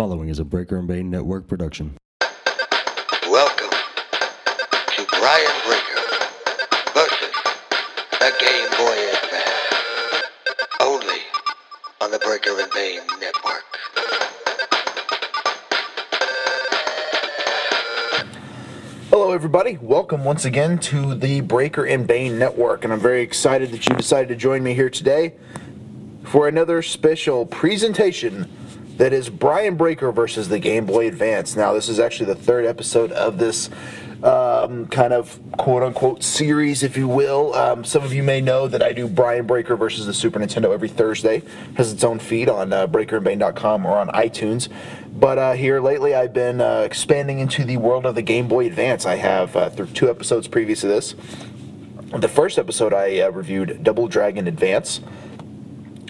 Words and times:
following 0.00 0.30
is 0.30 0.38
a 0.38 0.44
Breaker 0.46 0.78
and 0.78 0.88
Bane 0.88 1.10
Network 1.10 1.46
production. 1.46 1.94
Welcome 3.28 3.68
to 3.68 5.06
Brian 5.18 5.52
Breaker 5.66 6.00
versus 6.94 7.34
the 8.12 8.32
Game 8.40 8.70
Boy 8.78 8.96
Advance. 9.12 10.24
Only 10.80 11.20
on 12.00 12.10
the 12.12 12.18
Breaker 12.20 12.58
and 12.58 12.72
Bane 12.72 13.02
Network. 13.20 13.64
Hello, 19.10 19.32
everybody. 19.32 19.76
Welcome 19.82 20.24
once 20.24 20.46
again 20.46 20.78
to 20.78 21.14
the 21.14 21.42
Breaker 21.42 21.84
and 21.84 22.06
Bane 22.06 22.38
Network, 22.38 22.84
and 22.84 22.92
I'm 22.94 23.00
very 23.00 23.20
excited 23.20 23.70
that 23.72 23.86
you 23.86 23.94
decided 23.96 24.30
to 24.30 24.36
join 24.36 24.62
me 24.62 24.72
here 24.72 24.88
today 24.88 25.34
for 26.24 26.48
another 26.48 26.80
special 26.80 27.44
presentation 27.44 28.48
that 29.00 29.14
is 29.14 29.30
Brian 29.30 29.78
Breaker 29.78 30.12
versus 30.12 30.50
the 30.50 30.58
Game 30.58 30.84
Boy 30.84 31.08
Advance. 31.08 31.56
Now, 31.56 31.72
this 31.72 31.88
is 31.88 31.98
actually 31.98 32.26
the 32.26 32.34
third 32.34 32.66
episode 32.66 33.10
of 33.12 33.38
this 33.38 33.70
um, 34.22 34.88
kind 34.88 35.14
of 35.14 35.40
quote 35.56 35.82
unquote 35.82 36.22
series, 36.22 36.82
if 36.82 36.98
you 36.98 37.08
will. 37.08 37.54
Um, 37.54 37.82
some 37.82 38.04
of 38.04 38.12
you 38.12 38.22
may 38.22 38.42
know 38.42 38.68
that 38.68 38.82
I 38.82 38.92
do 38.92 39.08
Brian 39.08 39.46
Breaker 39.46 39.74
versus 39.74 40.04
the 40.04 40.12
Super 40.12 40.38
Nintendo 40.38 40.74
every 40.74 40.90
Thursday. 40.90 41.36
It 41.38 41.44
has 41.76 41.94
its 41.94 42.04
own 42.04 42.18
feed 42.18 42.50
on 42.50 42.74
uh, 42.74 42.86
or 42.92 43.00
on 43.00 44.08
iTunes. 44.08 44.68
But 45.18 45.38
uh, 45.38 45.52
here 45.54 45.80
lately, 45.80 46.14
I've 46.14 46.34
been 46.34 46.60
uh, 46.60 46.82
expanding 46.84 47.38
into 47.38 47.64
the 47.64 47.78
world 47.78 48.04
of 48.04 48.14
the 48.14 48.22
Game 48.22 48.48
Boy 48.48 48.66
Advance. 48.66 49.06
I 49.06 49.14
have 49.14 49.56
uh, 49.56 49.70
through 49.70 49.86
two 49.86 50.10
episodes 50.10 50.46
previous 50.46 50.82
to 50.82 50.88
this. 50.88 51.14
The 52.18 52.28
first 52.28 52.58
episode, 52.58 52.92
I 52.92 53.20
uh, 53.20 53.30
reviewed 53.30 53.82
Double 53.82 54.08
Dragon 54.08 54.46
Advance, 54.46 55.00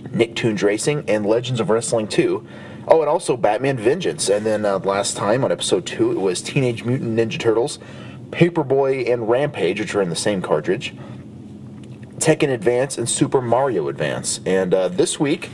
Nicktoons 0.09 0.65
Racing, 0.65 1.04
and 1.07 1.24
Legends 1.24 1.60
of 1.60 1.70
Wrestling 1.70 2.09
2. 2.09 2.45
Oh, 2.89 3.01
and 3.01 3.09
also 3.09 3.37
Batman 3.37 3.77
Vengeance. 3.77 4.29
And 4.29 4.45
then 4.45 4.65
uh, 4.65 4.79
last 4.79 5.16
time 5.16 5.45
on 5.45 5.52
episode 5.52 5.87
2, 5.87 6.12
it 6.12 6.21
was 6.21 6.41
Teenage 6.43 6.84
Mutant 6.84 7.19
Ninja 7.19 7.38
Turtles, 7.38 7.79
Paperboy, 8.30 9.10
and 9.13 9.29
Rampage, 9.29 9.80
which 9.80 9.95
are 9.95 10.02
in 10.02 10.09
the 10.09 10.16
same 10.16 10.43
cartridge, 10.43 10.95
Tekken 12.16 12.51
Advance, 12.52 12.99
and 12.99 13.09
Super 13.09 13.41
Mario 13.41 13.88
Advance. 13.88 14.41
And 14.46 14.74
uh, 14.74 14.88
this 14.88 15.21
week, 15.21 15.51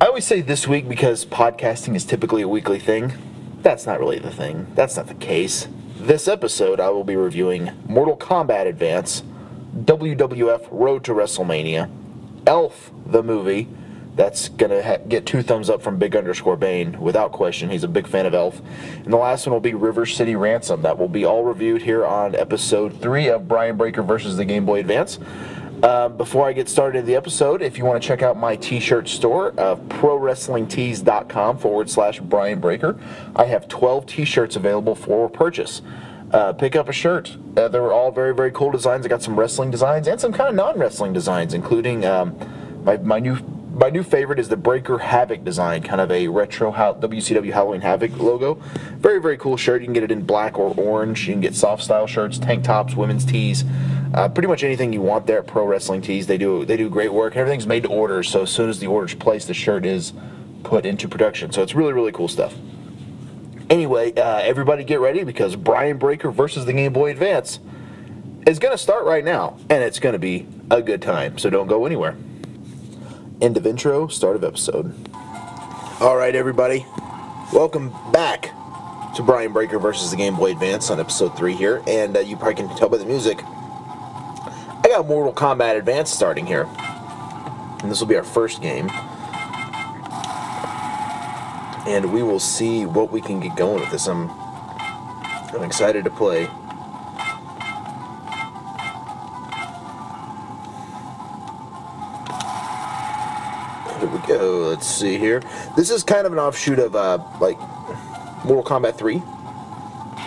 I 0.00 0.06
always 0.06 0.24
say 0.24 0.40
this 0.40 0.66
week 0.66 0.88
because 0.88 1.24
podcasting 1.24 1.94
is 1.94 2.04
typically 2.04 2.42
a 2.42 2.48
weekly 2.48 2.78
thing. 2.78 3.12
That's 3.62 3.86
not 3.86 4.00
really 4.00 4.18
the 4.18 4.32
thing. 4.32 4.66
That's 4.74 4.96
not 4.96 5.06
the 5.06 5.14
case. 5.14 5.68
This 5.96 6.26
episode, 6.26 6.80
I 6.80 6.90
will 6.90 7.04
be 7.04 7.14
reviewing 7.14 7.70
Mortal 7.86 8.16
Kombat 8.16 8.66
Advance, 8.66 9.22
WWF 9.76 10.66
Road 10.72 11.04
to 11.04 11.12
WrestleMania, 11.12 11.88
Elf, 12.46 12.90
the 13.06 13.22
movie. 13.22 13.68
That's 14.14 14.50
gonna 14.50 14.82
ha- 14.82 14.98
get 15.08 15.24
two 15.24 15.42
thumbs 15.42 15.70
up 15.70 15.80
from 15.80 15.98
Big 15.98 16.14
Underscore 16.14 16.56
Bane 16.56 17.00
without 17.00 17.32
question. 17.32 17.70
He's 17.70 17.84
a 17.84 17.88
big 17.88 18.06
fan 18.06 18.26
of 18.26 18.34
Elf. 18.34 18.60
And 19.04 19.12
the 19.12 19.16
last 19.16 19.46
one 19.46 19.54
will 19.54 19.60
be 19.60 19.74
River 19.74 20.04
City 20.04 20.36
Ransom. 20.36 20.82
That 20.82 20.98
will 20.98 21.08
be 21.08 21.24
all 21.24 21.44
reviewed 21.44 21.82
here 21.82 22.04
on 22.04 22.34
episode 22.34 23.00
three 23.00 23.28
of 23.28 23.48
Brian 23.48 23.76
Breaker 23.76 24.02
versus 24.02 24.36
the 24.36 24.44
Game 24.44 24.66
Boy 24.66 24.80
Advance. 24.80 25.18
Uh, 25.82 26.08
before 26.08 26.46
I 26.46 26.52
get 26.52 26.68
started 26.68 27.00
in 27.00 27.06
the 27.06 27.16
episode, 27.16 27.60
if 27.60 27.76
you 27.76 27.84
want 27.84 28.00
to 28.00 28.06
check 28.06 28.22
out 28.22 28.36
my 28.36 28.54
t-shirt 28.54 29.08
store, 29.08 29.52
uh, 29.58 29.74
prowrestlingtees.com 29.74 31.58
forward 31.58 31.90
slash 31.90 32.20
Brian 32.20 32.60
Breaker, 32.60 33.00
I 33.34 33.46
have 33.46 33.66
12 33.66 34.06
t-shirts 34.06 34.54
available 34.54 34.94
for 34.94 35.28
purchase. 35.28 35.82
Uh, 36.30 36.52
pick 36.52 36.76
up 36.76 36.88
a 36.88 36.92
shirt. 36.92 37.36
Uh, 37.56 37.66
they're 37.66 37.92
all 37.92 38.12
very, 38.12 38.32
very 38.32 38.52
cool 38.52 38.70
designs. 38.70 39.04
I 39.04 39.08
got 39.08 39.22
some 39.22 39.38
wrestling 39.38 39.72
designs 39.72 40.06
and 40.06 40.20
some 40.20 40.32
kind 40.32 40.48
of 40.48 40.54
non-wrestling 40.54 41.12
designs, 41.12 41.52
including 41.52 42.04
um, 42.04 42.36
my, 42.84 42.96
my 42.98 43.18
new 43.18 43.36
my 43.74 43.88
new 43.88 44.02
favorite 44.02 44.38
is 44.38 44.48
the 44.48 44.56
Breaker 44.56 44.98
Havoc 44.98 45.44
design, 45.44 45.82
kind 45.82 46.00
of 46.00 46.10
a 46.10 46.28
retro 46.28 46.70
WCW 46.72 47.52
Halloween 47.52 47.80
Havoc 47.80 48.16
logo. 48.18 48.54
Very, 48.98 49.20
very 49.20 49.38
cool 49.38 49.56
shirt. 49.56 49.80
You 49.80 49.86
can 49.86 49.94
get 49.94 50.02
it 50.02 50.12
in 50.12 50.22
black 50.22 50.58
or 50.58 50.74
orange. 50.76 51.26
You 51.26 51.34
can 51.34 51.40
get 51.40 51.54
soft 51.54 51.82
style 51.82 52.06
shirts, 52.06 52.38
tank 52.38 52.64
tops, 52.64 52.94
women's 52.94 53.24
tees, 53.24 53.64
uh, 54.14 54.28
pretty 54.28 54.48
much 54.48 54.62
anything 54.62 54.92
you 54.92 55.00
want 55.00 55.26
there 55.26 55.38
at 55.38 55.46
Pro 55.46 55.64
Wrestling 55.64 56.02
Tees. 56.02 56.26
They 56.26 56.38
do 56.38 56.64
they 56.64 56.76
do 56.76 56.90
great 56.90 57.12
work. 57.12 57.34
Everything's 57.34 57.66
made 57.66 57.84
to 57.84 57.88
order, 57.88 58.22
so 58.22 58.42
as 58.42 58.50
soon 58.50 58.68
as 58.68 58.78
the 58.78 58.86
order's 58.86 59.14
placed, 59.14 59.48
the 59.48 59.54
shirt 59.54 59.86
is 59.86 60.12
put 60.64 60.84
into 60.84 61.08
production. 61.08 61.50
So 61.50 61.62
it's 61.62 61.74
really, 61.74 61.92
really 61.92 62.12
cool 62.12 62.28
stuff. 62.28 62.54
Anyway, 63.70 64.12
uh, 64.14 64.38
everybody 64.38 64.84
get 64.84 65.00
ready 65.00 65.24
because 65.24 65.56
Brian 65.56 65.96
Breaker 65.96 66.30
versus 66.30 66.66
the 66.66 66.74
Game 66.74 66.92
Boy 66.92 67.10
Advance 67.10 67.58
is 68.46 68.58
going 68.58 68.72
to 68.72 68.78
start 68.78 69.06
right 69.06 69.24
now, 69.24 69.56
and 69.70 69.82
it's 69.82 69.98
going 69.98 70.12
to 70.12 70.18
be 70.18 70.46
a 70.70 70.82
good 70.82 71.00
time. 71.00 71.38
So 71.38 71.48
don't 71.48 71.68
go 71.68 71.86
anywhere. 71.86 72.16
End 73.42 73.56
of 73.56 73.66
intro, 73.66 74.06
start 74.06 74.36
of 74.36 74.44
episode. 74.44 74.94
All 76.00 76.16
right, 76.16 76.32
everybody, 76.32 76.86
welcome 77.52 77.92
back 78.12 78.52
to 79.16 79.22
Brian 79.24 79.52
Breaker 79.52 79.80
versus 79.80 80.12
the 80.12 80.16
Game 80.16 80.36
Boy 80.36 80.52
Advance 80.52 80.92
on 80.92 81.00
episode 81.00 81.36
three 81.36 81.52
here, 81.52 81.82
and 81.88 82.16
uh, 82.16 82.20
you 82.20 82.36
probably 82.36 82.54
can 82.54 82.68
tell 82.76 82.88
by 82.88 82.98
the 82.98 83.04
music. 83.04 83.42
I 83.44 84.82
got 84.84 85.08
Mortal 85.08 85.32
Kombat 85.32 85.76
Advance 85.76 86.08
starting 86.08 86.46
here, 86.46 86.68
and 87.82 87.90
this 87.90 87.98
will 87.98 88.06
be 88.06 88.14
our 88.14 88.22
first 88.22 88.62
game. 88.62 88.88
And 91.88 92.12
we 92.12 92.22
will 92.22 92.38
see 92.38 92.86
what 92.86 93.10
we 93.10 93.20
can 93.20 93.40
get 93.40 93.56
going 93.56 93.80
with 93.80 93.90
this. 93.90 94.06
I'm, 94.06 94.30
I'm 94.30 95.64
excited 95.64 96.04
to 96.04 96.10
play. 96.10 96.48
Here 104.02 104.10
we 104.10 104.18
go. 104.26 104.68
Let's 104.68 104.88
see 104.88 105.16
here. 105.16 105.40
This 105.76 105.88
is 105.88 106.02
kind 106.02 106.26
of 106.26 106.32
an 106.32 106.38
offshoot 106.40 106.80
of 106.80 106.96
uh, 106.96 107.22
like 107.40 107.56
Mortal 108.44 108.64
Kombat 108.64 108.98
3, 108.98 109.22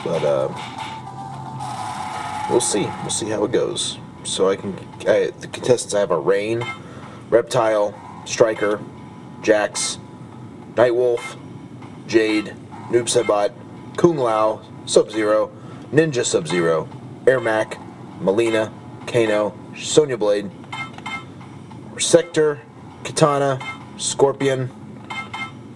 but 0.05 0.23
uh, 0.23 0.47
we'll 2.49 2.61
see. 2.61 2.83
We'll 3.01 3.09
see 3.09 3.29
how 3.29 3.43
it 3.43 3.51
goes. 3.51 3.97
So 4.23 4.49
I 4.49 4.55
can 4.55 4.79
I, 5.01 5.33
the 5.41 5.49
contestants 5.51 5.93
I 5.93 5.99
have 5.99 6.11
a 6.11 6.17
Rain, 6.17 6.65
Reptile, 7.29 7.93
Stryker, 8.23 8.81
Jax, 9.41 9.97
Nightwolf, 10.75 11.37
Jade, 12.07 12.55
Noob 12.87 13.09
Saibot, 13.09 13.51
Kung 13.97 14.15
Lao, 14.15 14.61
Sub 14.85 15.11
Zero, 15.11 15.51
Ninja 15.91 16.25
Sub 16.25 16.47
Zero, 16.47 16.87
Air 17.27 17.41
Mac, 17.41 17.77
Mileena, 18.21 18.71
Kano, 19.05 19.53
Sonya 19.75 20.15
Blade, 20.15 20.49
Sector, 21.99 22.61
Katana, 23.05 23.59
Scorpion, 23.97 24.69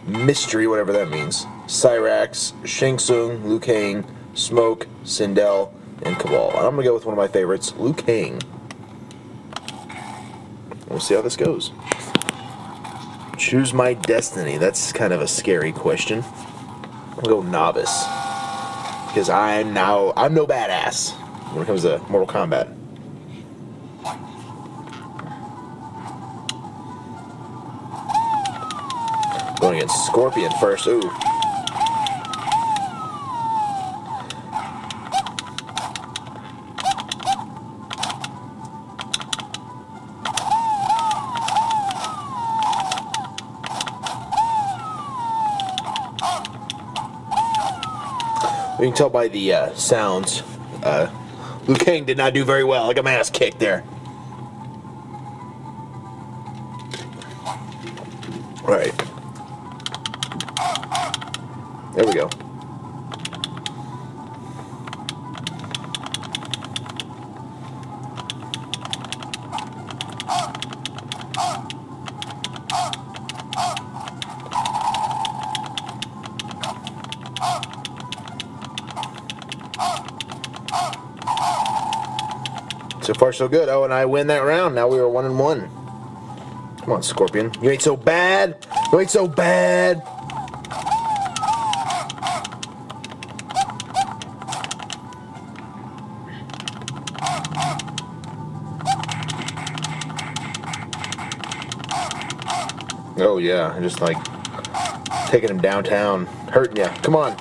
Mystery, 0.08 0.66
whatever 0.66 0.92
that 0.92 1.10
means, 1.10 1.46
Cyrax, 1.68 2.54
Shang 2.68 2.98
Tsung, 2.98 3.48
Liu 3.48 3.60
Kang, 3.60 4.04
Smoke, 4.34 4.88
Sindel, 5.04 5.72
and 6.02 6.18
Cabal. 6.18 6.50
And 6.50 6.60
I'm 6.60 6.72
gonna 6.72 6.84
go 6.84 6.96
with 6.96 7.06
one 7.06 7.14
of 7.14 7.18
my 7.18 7.28
favorites, 7.28 7.74
Liu 7.78 7.94
Kang. 7.94 8.42
We'll 10.88 11.00
see 11.00 11.14
how 11.14 11.22
this 11.22 11.38
goes. 11.38 11.72
Choose 13.38 13.74
my 13.74 13.94
destiny. 13.94 14.58
That's 14.58 14.92
kind 14.92 15.14
of 15.14 15.22
a 15.22 15.28
scary 15.28 15.72
question. 15.72 16.24
I'll 17.16 17.22
go 17.22 17.42
novice. 17.44 18.06
Because 19.08 19.30
I'm 19.30 19.72
now 19.72 20.14
I'm 20.18 20.34
no 20.34 20.48
badass 20.48 21.12
when 21.54 21.64
it 21.64 21.68
comes 21.68 21.84
to 21.84 22.00
Mortal 22.10 22.28
Kombat. 22.28 22.79
Scorpion 29.90 30.52
first. 30.60 30.88
Ooh. 30.88 31.12
You 48.80 48.86
can 48.86 48.94
tell 48.94 49.10
by 49.10 49.28
the 49.28 49.54
uh, 49.54 49.74
sounds. 49.76 50.42
Uh, 50.82 51.12
Liu 51.68 51.76
Kang 51.76 52.06
did 52.06 52.18
not 52.18 52.34
do 52.34 52.46
very 52.46 52.64
well. 52.64 52.90
I 52.90 52.94
got 52.94 53.04
my 53.04 53.12
ass 53.12 53.30
kicked 53.30 53.60
there. 53.60 53.84
So 83.02 83.14
far, 83.14 83.34
so 83.34 83.48
good. 83.48 83.70
Oh, 83.70 83.84
and 83.84 83.94
I 83.94 84.06
win 84.06 84.28
that 84.28 84.40
round. 84.40 84.76
Now 84.76 84.88
we 84.88 85.00
are 85.00 85.10
one 85.10 85.26
and 85.26 85.40
one. 85.40 85.70
Come 86.82 86.94
on, 86.94 87.04
Scorpion. 87.04 87.52
You 87.62 87.70
ain't 87.70 87.82
so 87.82 87.96
bad. 87.96 88.66
You 88.92 89.00
ain't 89.00 89.10
so 89.10 89.28
bad. 89.28 90.04
Oh 103.22 103.38
yeah, 103.38 103.72
I'm 103.72 103.84
just 103.84 104.02
like 104.02 104.18
taking 105.28 105.50
him 105.50 105.60
downtown, 105.60 106.26
hurting 106.52 106.78
ya. 106.78 106.88
Come 107.02 107.16
on. 107.16 107.36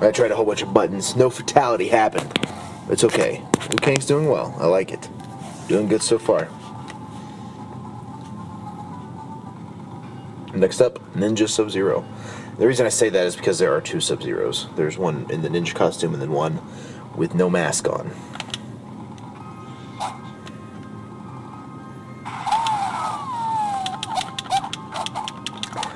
I 0.00 0.10
tried 0.10 0.30
a 0.30 0.36
whole 0.36 0.46
bunch 0.46 0.62
of 0.62 0.72
buttons. 0.72 1.14
No 1.14 1.28
fatality 1.28 1.88
happened. 1.88 2.39
It's 2.90 3.04
okay. 3.04 3.40
Liu 3.70 3.78
Kang's 3.78 4.04
doing 4.04 4.28
well. 4.28 4.52
I 4.58 4.66
like 4.66 4.90
it. 4.90 5.08
Doing 5.68 5.86
good 5.86 6.02
so 6.02 6.18
far. 6.18 6.48
Next 10.52 10.80
up, 10.80 10.98
Ninja 11.14 11.48
Sub 11.48 11.70
Zero. 11.70 12.04
The 12.58 12.66
reason 12.66 12.84
I 12.84 12.88
say 12.88 13.08
that 13.08 13.26
is 13.26 13.36
because 13.36 13.60
there 13.60 13.72
are 13.72 13.80
two 13.80 14.00
Sub 14.00 14.20
Zeros. 14.20 14.66
There's 14.74 14.98
one 14.98 15.30
in 15.30 15.42
the 15.42 15.48
ninja 15.48 15.74
costume 15.74 16.12
and 16.12 16.20
then 16.20 16.32
one 16.32 16.60
with 17.14 17.34
no 17.34 17.48
mask 17.48 17.88
on. 17.88 18.10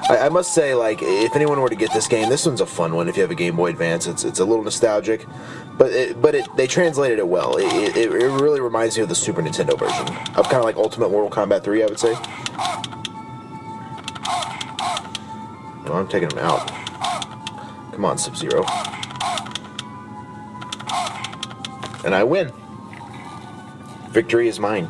I, 0.09 0.19
I 0.19 0.29
must 0.29 0.53
say, 0.53 0.75
like, 0.75 0.99
if 1.01 1.35
anyone 1.35 1.61
were 1.61 1.69
to 1.69 1.77
get 1.77 1.93
this 1.93 2.06
game, 2.06 2.29
this 2.29 2.45
one's 2.45 2.61
a 2.61 2.67
fun 2.67 2.95
one. 2.95 3.09
If 3.09 3.17
you 3.17 3.23
have 3.23 3.31
a 3.31 3.35
Game 3.35 3.56
Boy 3.56 3.71
Advance, 3.71 4.06
it's 4.06 4.25
it's 4.25 4.39
a 4.39 4.45
little 4.45 4.62
nostalgic, 4.62 5.27
but 5.79 5.93
it, 5.93 6.21
but 6.21 6.35
it 6.35 6.47
they 6.56 6.67
translated 6.67 7.19
it 7.19 7.27
well. 7.27 7.56
It, 7.56 7.97
it, 7.97 8.12
it 8.12 8.29
really 8.41 8.61
reminds 8.61 8.97
me 8.97 9.03
of 9.03 9.09
the 9.09 9.15
Super 9.15 9.41
Nintendo 9.43 9.79
version 9.79 10.09
of 10.37 10.45
kind 10.45 10.56
of 10.56 10.65
like 10.65 10.77
Ultimate 10.77 11.11
Mortal 11.11 11.31
Kombat 11.31 11.65
3, 11.65 11.83
I 11.83 11.87
would 11.87 11.99
say. 11.99 12.15
Oh, 15.87 15.93
I'm 15.95 16.09
taking 16.09 16.31
him 16.31 16.39
out. 16.39 16.69
Come 17.93 18.05
on, 18.05 18.19
Sub 18.19 18.37
Zero. 18.37 18.65
And 22.05 22.15
I 22.15 22.25
win. 22.25 22.53
Victory 24.11 24.49
is 24.49 24.61
mine. 24.61 24.89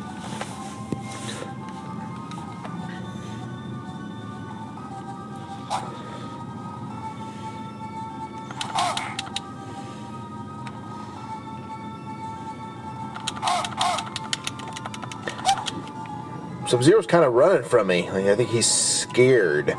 Sub 16.75 16.83
Zero's 16.83 17.07
kind 17.07 17.23
of 17.23 17.31
running 17.31 17.63
from 17.63 17.87
me. 17.87 18.11
Like, 18.11 18.25
I 18.25 18.35
think 18.35 18.49
he's 18.49 18.69
scared. 18.69 19.77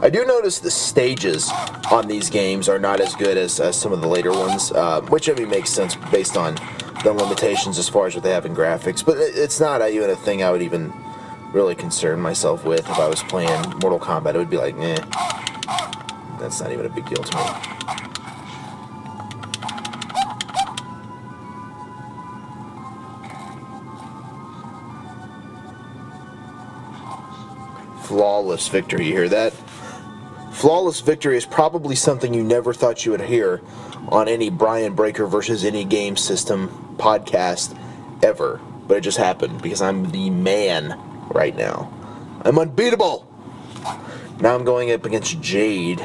I 0.00 0.08
do 0.08 0.24
notice 0.24 0.58
the 0.58 0.70
stages 0.70 1.50
on 1.90 2.08
these 2.08 2.30
games 2.30 2.66
are 2.66 2.78
not 2.78 2.98
as 2.98 3.14
good 3.14 3.36
as, 3.36 3.60
as 3.60 3.78
some 3.78 3.92
of 3.92 4.00
the 4.00 4.08
later 4.08 4.30
ones, 4.30 4.72
uh, 4.72 5.02
which 5.02 5.28
I 5.28 5.34
mean 5.34 5.50
makes 5.50 5.68
sense 5.68 5.96
based 6.10 6.38
on 6.38 6.54
the 7.04 7.12
limitations 7.12 7.78
as 7.78 7.90
far 7.90 8.06
as 8.06 8.14
what 8.14 8.24
they 8.24 8.30
have 8.30 8.46
in 8.46 8.54
graphics. 8.54 9.04
But 9.04 9.18
it, 9.18 9.36
it's 9.36 9.60
not 9.60 9.86
even 9.86 10.08
a 10.08 10.16
thing 10.16 10.42
I 10.42 10.50
would 10.50 10.62
even 10.62 10.90
really 11.52 11.74
concern 11.74 12.18
myself 12.20 12.64
with 12.64 12.88
if 12.88 12.98
I 12.98 13.06
was 13.06 13.22
playing 13.24 13.60
Mortal 13.82 14.00
Kombat. 14.00 14.34
It 14.34 14.38
would 14.38 14.48
be 14.48 14.56
like, 14.56 14.78
eh, 14.78 14.96
that's 16.38 16.58
not 16.58 16.72
even 16.72 16.86
a 16.86 16.88
big 16.88 17.04
deal 17.04 17.22
to 17.22 17.36
me. 17.36 17.79
Flawless 28.10 28.66
victory. 28.66 29.06
You 29.06 29.12
hear 29.12 29.28
that? 29.28 29.52
Flawless 30.50 31.00
victory 31.00 31.36
is 31.36 31.46
probably 31.46 31.94
something 31.94 32.34
you 32.34 32.42
never 32.42 32.74
thought 32.74 33.06
you 33.06 33.12
would 33.12 33.20
hear 33.20 33.62
on 34.08 34.26
any 34.26 34.50
Brian 34.50 34.96
Breaker 34.96 35.28
versus 35.28 35.64
any 35.64 35.84
game 35.84 36.16
system 36.16 36.96
podcast 36.98 37.78
ever. 38.24 38.60
But 38.88 38.96
it 38.96 39.02
just 39.02 39.16
happened 39.16 39.62
because 39.62 39.80
I'm 39.80 40.10
the 40.10 40.28
man 40.28 40.98
right 41.28 41.56
now. 41.56 41.88
I'm 42.44 42.58
unbeatable. 42.58 43.32
Now 44.40 44.56
I'm 44.56 44.64
going 44.64 44.90
up 44.90 45.06
against 45.06 45.40
Jade. 45.40 46.00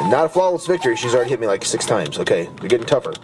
And 0.00 0.10
not 0.10 0.26
a 0.26 0.28
flawless 0.28 0.66
victory. 0.66 0.96
She's 0.96 1.14
already 1.14 1.30
hit 1.30 1.40
me 1.40 1.46
like 1.46 1.64
six 1.64 1.86
times. 1.86 2.18
Okay, 2.18 2.50
they're 2.60 2.68
getting 2.68 2.86
tougher. 2.86 3.14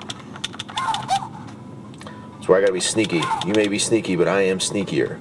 That's 2.33 2.49
where 2.49 2.57
I 2.57 2.63
gotta 2.63 2.73
be 2.73 2.81
sneaky. 2.81 3.21
You 3.47 3.53
may 3.53 3.69
be 3.69 3.79
sneaky, 3.79 4.17
but 4.17 4.29
I 4.29 4.41
am 4.41 4.61
sneakier. 4.61 5.21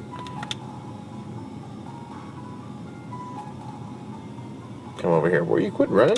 Come 5.07 5.13
over 5.13 5.29
here. 5.29 5.45
Will 5.45 5.61
you 5.61 5.71
quit 5.71 5.87
running? 5.87 6.17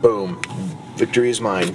Boom. 0.00 0.42
Victory 0.96 1.30
is 1.30 1.40
mine. 1.40 1.72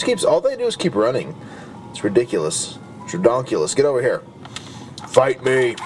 Just 0.00 0.06
keeps, 0.06 0.24
all 0.24 0.40
they 0.40 0.56
do 0.56 0.64
is 0.64 0.76
keep 0.76 0.94
running. 0.94 1.38
It's 1.90 2.02
ridiculous. 2.02 2.78
It's 3.04 3.12
ridiculous. 3.12 3.74
Get 3.74 3.84
over 3.84 4.00
here. 4.00 4.22
Fight 5.08 5.44
me. 5.44 5.76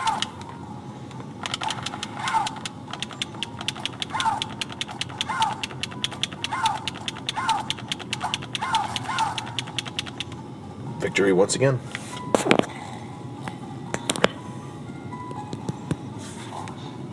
Victory 11.01 11.33
once 11.33 11.57
again. 11.57 11.81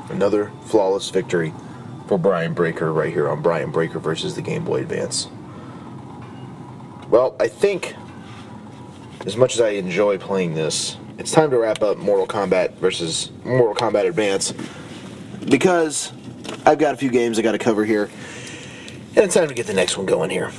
Another 0.09 0.51
flawless 0.65 1.09
victory 1.09 1.51
for 2.07 2.19
Brian 2.19 2.53
Breaker 2.53 2.93
right 2.93 3.11
here 3.11 3.27
on 3.27 3.41
Brian 3.41 3.71
Breaker 3.71 3.97
versus 3.97 4.35
the 4.35 4.43
Game 4.43 4.63
Boy 4.63 4.81
Advance. 4.81 5.29
Well, 7.11 7.35
I 7.41 7.49
think 7.49 7.93
as 9.25 9.35
much 9.35 9.55
as 9.55 9.59
I 9.59 9.71
enjoy 9.71 10.17
playing 10.17 10.53
this, 10.53 10.95
it's 11.17 11.29
time 11.29 11.49
to 11.49 11.57
wrap 11.57 11.83
up 11.83 11.97
Mortal 11.97 12.25
Kombat 12.25 12.75
versus 12.75 13.31
Mortal 13.43 13.75
Kombat 13.75 14.07
Advance 14.07 14.53
because 15.49 16.13
I've 16.65 16.79
got 16.79 16.93
a 16.93 16.97
few 16.97 17.09
games 17.09 17.37
I 17.37 17.41
got 17.41 17.51
to 17.51 17.57
cover 17.57 17.83
here, 17.83 18.09
and 19.09 19.25
it's 19.25 19.33
time 19.33 19.49
to 19.49 19.53
get 19.53 19.67
the 19.67 19.73
next 19.73 19.97
one 19.97 20.05
going 20.05 20.29
here. 20.29 20.53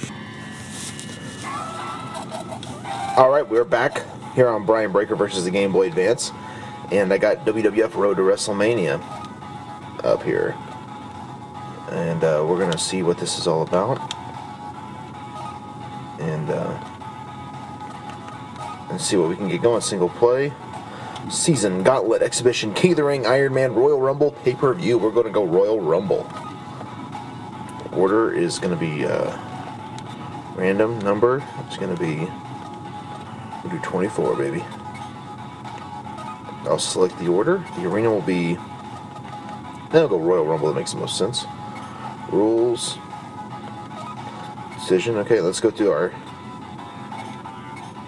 All 3.16 3.30
right, 3.30 3.48
we're 3.48 3.64
back 3.64 4.02
here 4.34 4.48
on 4.48 4.66
Brian 4.66 4.92
Breaker 4.92 5.16
versus 5.16 5.44
the 5.44 5.50
Game 5.50 5.72
Boy 5.72 5.86
Advance, 5.86 6.32
and 6.90 7.14
I 7.14 7.16
got 7.16 7.46
WWF 7.46 7.94
Road 7.94 8.18
to 8.18 8.22
WrestleMania 8.22 9.00
up 10.04 10.22
here, 10.22 10.54
and 11.92 12.22
uh, 12.22 12.44
we're 12.46 12.58
gonna 12.58 12.76
see 12.76 13.02
what 13.02 13.16
this 13.16 13.38
is 13.38 13.46
all 13.46 13.62
about 13.62 14.21
and 16.22 16.50
uh, 16.50 16.78
and 18.90 19.00
see 19.00 19.16
what 19.16 19.28
we 19.28 19.36
can 19.36 19.48
get 19.48 19.62
going. 19.62 19.80
Single 19.80 20.08
play, 20.08 20.52
season, 21.30 21.82
gauntlet, 21.82 22.22
exhibition, 22.22 22.72
King 22.74 22.92
of 22.92 22.96
the 22.98 23.04
Ring, 23.04 23.26
Iron 23.26 23.54
Man, 23.54 23.74
Royal 23.74 24.00
Rumble, 24.00 24.32
pay 24.44 24.54
per 24.54 24.74
view. 24.74 24.98
We're 24.98 25.10
going 25.10 25.26
to 25.26 25.32
go 25.32 25.44
Royal 25.44 25.80
Rumble. 25.80 26.30
Order 27.92 28.32
is 28.32 28.58
going 28.58 28.72
to 28.72 28.80
be 28.80 29.04
uh, 29.04 29.36
random 30.54 30.98
number. 31.00 31.42
It's 31.66 31.76
going 31.76 31.94
to 31.94 32.00
be 32.00 32.28
we'll 33.62 33.72
do 33.72 33.78
24, 33.80 34.36
baby. 34.36 34.64
I'll 36.64 36.78
select 36.78 37.18
the 37.18 37.28
order. 37.28 37.64
The 37.76 37.86
arena 37.86 38.10
will 38.10 38.22
be. 38.22 38.54
Then 39.90 40.02
I'll 40.02 40.08
go 40.08 40.18
Royal 40.18 40.46
Rumble. 40.46 40.68
That 40.68 40.76
makes 40.76 40.92
the 40.92 41.00
most 41.00 41.18
sense. 41.18 41.44
Rules 42.30 42.98
decision. 44.92 45.16
Okay, 45.16 45.40
let's 45.40 45.58
go 45.58 45.70
through 45.70 45.90
our 45.90 46.12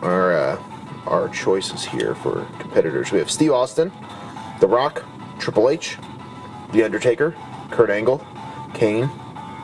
our 0.02 0.34
uh, 0.34 0.62
our 1.06 1.30
choices 1.30 1.82
here 1.82 2.14
for 2.14 2.46
competitors. 2.58 3.10
We 3.10 3.18
have 3.20 3.30
Steve 3.30 3.52
Austin, 3.52 3.90
The 4.60 4.66
Rock, 4.66 5.02
Triple 5.38 5.70
H, 5.70 5.96
The 6.72 6.82
Undertaker, 6.82 7.34
Kurt 7.70 7.88
Angle, 7.88 8.22
Kane, 8.74 9.10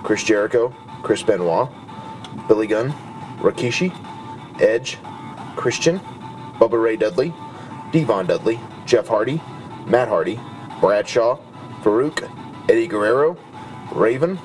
Chris 0.03 0.25
Jericho, 0.25 0.75
Chris 1.03 1.23
Benoit, 1.23 1.69
Billy 2.49 2.67
Gunn, 2.67 2.91
Rikishi, 3.41 3.93
Edge, 4.59 4.97
Christian, 5.57 6.01
Bubba 6.59 6.83
Ray 6.83 6.97
Dudley, 6.97 7.35
D-Von 7.93 8.27
Dudley, 8.27 8.59
Jeff 8.87 9.09
Hardy, 9.09 9.43
Matt 9.87 10.09
Hardy, 10.09 10.41
Bradshaw, 10.81 11.39
Farouk, 11.83 12.31
Eddie 12.71 12.87
Guerrero, 12.87 13.37
Raven, 13.93 14.39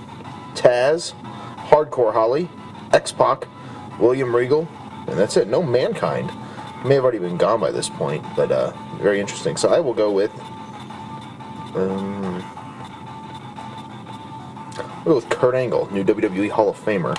Taz, 0.56 1.14
Hardcore 1.70 2.12
Holly, 2.12 2.50
X 2.96 3.12
Pac, 3.12 3.48
William 4.00 4.34
Regal, 4.36 4.68
and 5.08 5.18
that's 5.18 5.36
it. 5.38 5.48
No 5.50 5.62
Mankind. 5.62 6.32
May 6.86 6.96
have 6.96 7.04
already 7.04 7.20
been 7.20 7.38
gone 7.38 7.60
by 7.60 7.72
this 7.72 7.90
point, 7.90 8.24
but 8.36 8.52
uh, 8.52 8.72
very 8.98 9.20
interesting. 9.20 9.58
So 9.58 9.70
I 9.70 9.80
will 9.82 9.94
go 9.94 10.12
with 10.12 10.32
Um, 11.76 12.36
we'll 15.04 15.04
go 15.06 15.16
with 15.16 15.30
Kurt 15.30 15.56
Angle, 15.56 15.92
new 15.92 16.06
WWE 16.06 16.50
Hall 16.50 16.70
of 16.70 16.80
Famer. 16.80 17.16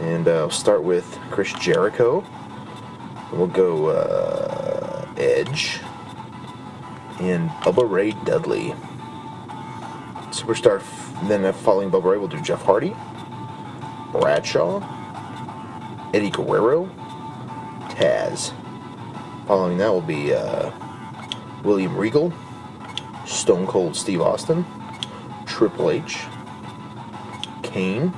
And 0.00 0.26
uh, 0.26 0.42
I'll 0.42 0.50
start 0.50 0.82
with 0.82 1.18
Chris 1.30 1.52
Jericho. 1.54 2.24
We'll 3.32 3.48
go 3.48 3.88
uh, 3.88 5.06
Edge. 5.18 5.80
And 7.20 7.50
Bubba 7.62 7.88
Ray 7.88 8.12
Dudley. 8.24 8.74
Superstar, 10.30 10.82
then 11.28 11.52
following 11.52 11.90
Bubba 11.90 12.04
Ray, 12.04 12.18
we'll 12.18 12.28
do 12.28 12.40
Jeff 12.40 12.62
Hardy, 12.62 12.94
Bradshaw, 14.20 14.80
Eddie 16.14 16.30
Guerrero, 16.30 16.86
Taz. 17.90 18.52
Following 19.46 19.78
that 19.78 19.92
will 19.92 20.00
be 20.00 20.32
uh, 20.32 20.70
William 21.62 21.96
Regal, 21.96 22.32
Stone 23.26 23.66
Cold 23.66 23.94
Steve 23.94 24.20
Austin, 24.20 24.64
Triple 25.46 25.90
H, 25.90 26.24
Kane, 27.62 28.12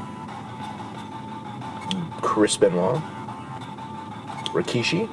Chris 2.23 2.57
Benoit, 2.57 3.02
Rikishi, 4.52 5.09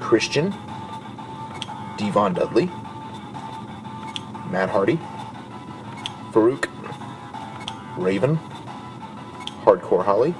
Christian, 0.00 0.54
D-Von 1.96 2.34
Dudley, 2.34 2.66
Matt 4.50 4.68
Hardy, 4.68 4.98
Farouk, 6.30 6.68
Raven, 7.96 8.38
Holly, 10.02 10.34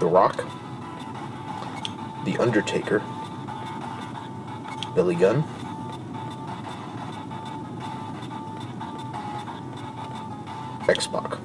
The 0.00 0.06
Rock, 0.06 0.36
The 2.24 2.36
Undertaker, 2.38 3.00
Billy 4.94 5.14
Gunn, 5.14 5.44
X-Pac. 10.88 11.38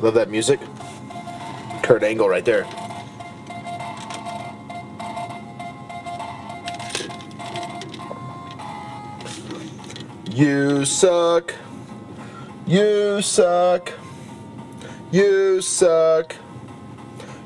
Love 0.00 0.14
that 0.14 0.30
music. 0.30 0.60
Kurt 1.82 2.04
Angle 2.04 2.28
right 2.28 2.44
there. 2.44 2.87
You 10.38 10.84
suck. 10.84 11.52
You 12.64 13.20
suck. 13.22 13.92
You 15.10 15.60
suck. 15.60 16.36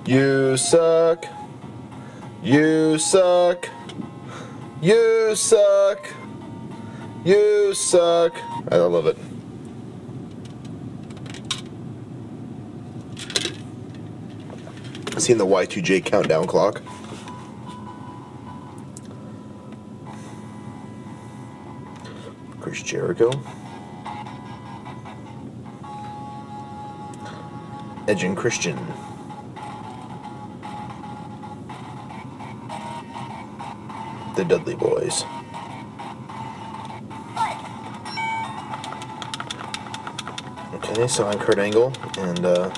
You 0.05 0.59
suck. 0.59 1.25
You 2.43 2.99
suck. 2.99 3.69
You 4.83 5.35
suck. 5.35 6.07
You 7.25 7.73
suck. 7.73 8.37
I 8.71 8.77
love 8.77 9.07
it. 9.07 9.17
Seen 15.19 15.39
the 15.39 15.47
Y2J 15.47 16.05
countdown 16.05 16.47
clock. 16.47 16.83
Jericho. 22.93 23.31
Edge 28.07 28.23
and 28.25 28.37
Christian. 28.37 28.77
The 34.37 34.45
Dudley 34.45 34.75
Boyz. 34.75 35.25
Okay, 40.75 41.09
so 41.09 41.27
I'm 41.27 41.39
Kurt 41.39 41.59
Angle, 41.59 41.95
and 42.19 42.45
uh, 42.45 42.71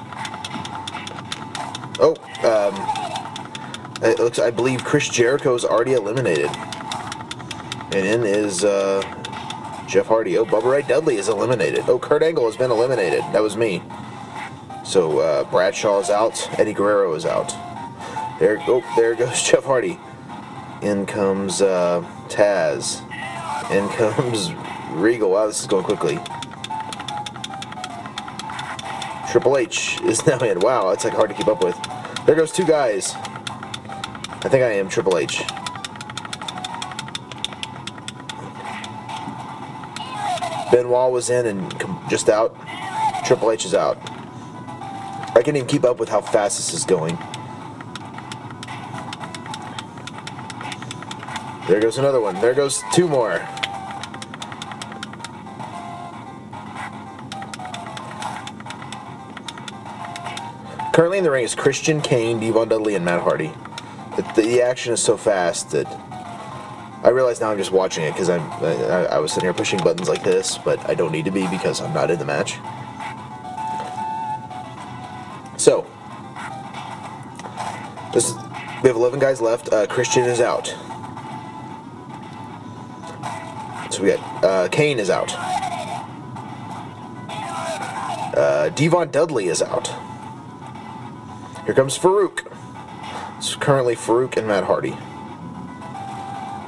oh, 1.98 2.14
um, 2.44 4.08
it 4.08 4.20
looks. 4.20 4.38
I 4.38 4.52
believe 4.52 4.84
Chris 4.84 5.08
Jericho 5.08 5.56
is 5.56 5.64
already 5.64 5.94
eliminated, 5.94 6.50
and 7.90 8.06
in 8.06 8.22
is 8.22 8.62
uh, 8.62 9.02
Jeff 9.94 10.08
Hardy. 10.08 10.36
Oh, 10.36 10.44
Bubba 10.44 10.72
Ray 10.72 10.82
Dudley 10.82 11.18
is 11.18 11.28
eliminated. 11.28 11.84
Oh, 11.86 12.00
Kurt 12.00 12.24
Angle 12.24 12.46
has 12.46 12.56
been 12.56 12.72
eliminated. 12.72 13.20
That 13.32 13.42
was 13.42 13.56
me. 13.56 13.80
So 14.84 15.20
uh, 15.20 15.44
Bradshaw 15.44 16.00
is 16.00 16.10
out. 16.10 16.48
Eddie 16.58 16.72
Guerrero 16.72 17.14
is 17.14 17.24
out. 17.24 17.50
There, 18.40 18.58
oh, 18.66 18.82
there 18.96 19.14
goes 19.14 19.40
Jeff 19.40 19.62
Hardy. 19.62 20.00
In 20.82 21.06
comes 21.06 21.62
uh, 21.62 22.04
Taz. 22.28 23.02
In 23.70 23.88
comes 23.90 24.52
Regal. 24.90 25.30
Wow, 25.30 25.46
this 25.46 25.60
is 25.60 25.68
going 25.68 25.84
quickly. 25.84 26.18
Triple 29.30 29.56
H 29.56 30.00
is 30.02 30.26
now 30.26 30.38
in. 30.38 30.58
Wow, 30.58 30.90
that's 30.90 31.04
like 31.04 31.14
hard 31.14 31.30
to 31.30 31.36
keep 31.36 31.46
up 31.46 31.62
with. 31.62 31.78
There 32.26 32.34
goes 32.34 32.50
two 32.50 32.66
guys. 32.66 33.14
I 33.14 34.48
think 34.48 34.64
I 34.64 34.72
am 34.72 34.88
Triple 34.88 35.18
H. 35.18 35.44
Benoit 40.70 41.10
was 41.12 41.30
in 41.30 41.46
and 41.46 41.84
just 42.08 42.28
out. 42.28 42.56
Triple 43.24 43.50
H 43.50 43.64
is 43.64 43.74
out. 43.74 43.98
I 45.36 45.42
can't 45.42 45.56
even 45.56 45.66
keep 45.66 45.84
up 45.84 45.98
with 45.98 46.08
how 46.08 46.20
fast 46.20 46.58
this 46.58 46.72
is 46.72 46.84
going. 46.84 47.18
There 51.66 51.80
goes 51.80 51.98
another 51.98 52.20
one. 52.20 52.34
There 52.40 52.54
goes 52.54 52.82
two 52.92 53.08
more. 53.08 53.38
Currently 60.92 61.18
in 61.18 61.24
the 61.24 61.30
ring 61.30 61.44
is 61.44 61.54
Christian 61.54 62.00
Kane, 62.00 62.38
D-Von 62.38 62.68
Dudley, 62.68 62.94
and 62.94 63.04
Matt 63.04 63.22
Hardy. 63.22 63.52
The, 64.16 64.22
the 64.36 64.62
action 64.62 64.92
is 64.92 65.02
so 65.02 65.16
fast 65.16 65.70
that 65.72 65.86
I 67.04 67.10
realize 67.10 67.38
now 67.38 67.50
I'm 67.50 67.58
just 67.58 67.70
watching 67.70 68.02
it 68.02 68.12
because 68.12 68.30
I'm 68.30 68.40
I, 68.64 69.04
I 69.04 69.18
was 69.18 69.30
sitting 69.30 69.46
here 69.46 69.52
pushing 69.52 69.78
buttons 69.80 70.08
like 70.08 70.24
this, 70.24 70.56
but 70.56 70.88
I 70.88 70.94
don't 70.94 71.12
need 71.12 71.26
to 71.26 71.30
be 71.30 71.46
because 71.48 71.82
I'm 71.82 71.92
not 71.92 72.10
in 72.10 72.18
the 72.18 72.24
match. 72.24 72.58
So 75.58 75.86
this 78.14 78.30
is, 78.30 78.34
we 78.82 78.88
have 78.88 78.96
11 78.96 79.18
guys 79.18 79.42
left. 79.42 79.70
Uh, 79.70 79.86
Christian 79.86 80.24
is 80.24 80.40
out. 80.40 80.68
So 83.90 84.02
we 84.02 84.08
got 84.08 84.44
uh, 84.44 84.68
Kane 84.68 84.98
is 84.98 85.10
out. 85.10 85.30
Uh, 88.34 88.70
D-Von 88.70 89.10
Dudley 89.10 89.48
is 89.48 89.60
out. 89.60 89.88
Here 91.66 91.74
comes 91.74 91.98
Farouk. 91.98 92.50
It's 93.36 93.54
currently 93.56 93.94
Farouk 93.94 94.38
and 94.38 94.48
Matt 94.48 94.64
Hardy. 94.64 94.96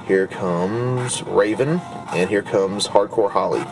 Here 0.06 0.28
comes 0.28 1.24
Raven, 1.24 1.80
and 2.12 2.30
here 2.30 2.42
comes 2.42 2.86
Hardcore 2.86 3.28
Holly. 3.28 3.64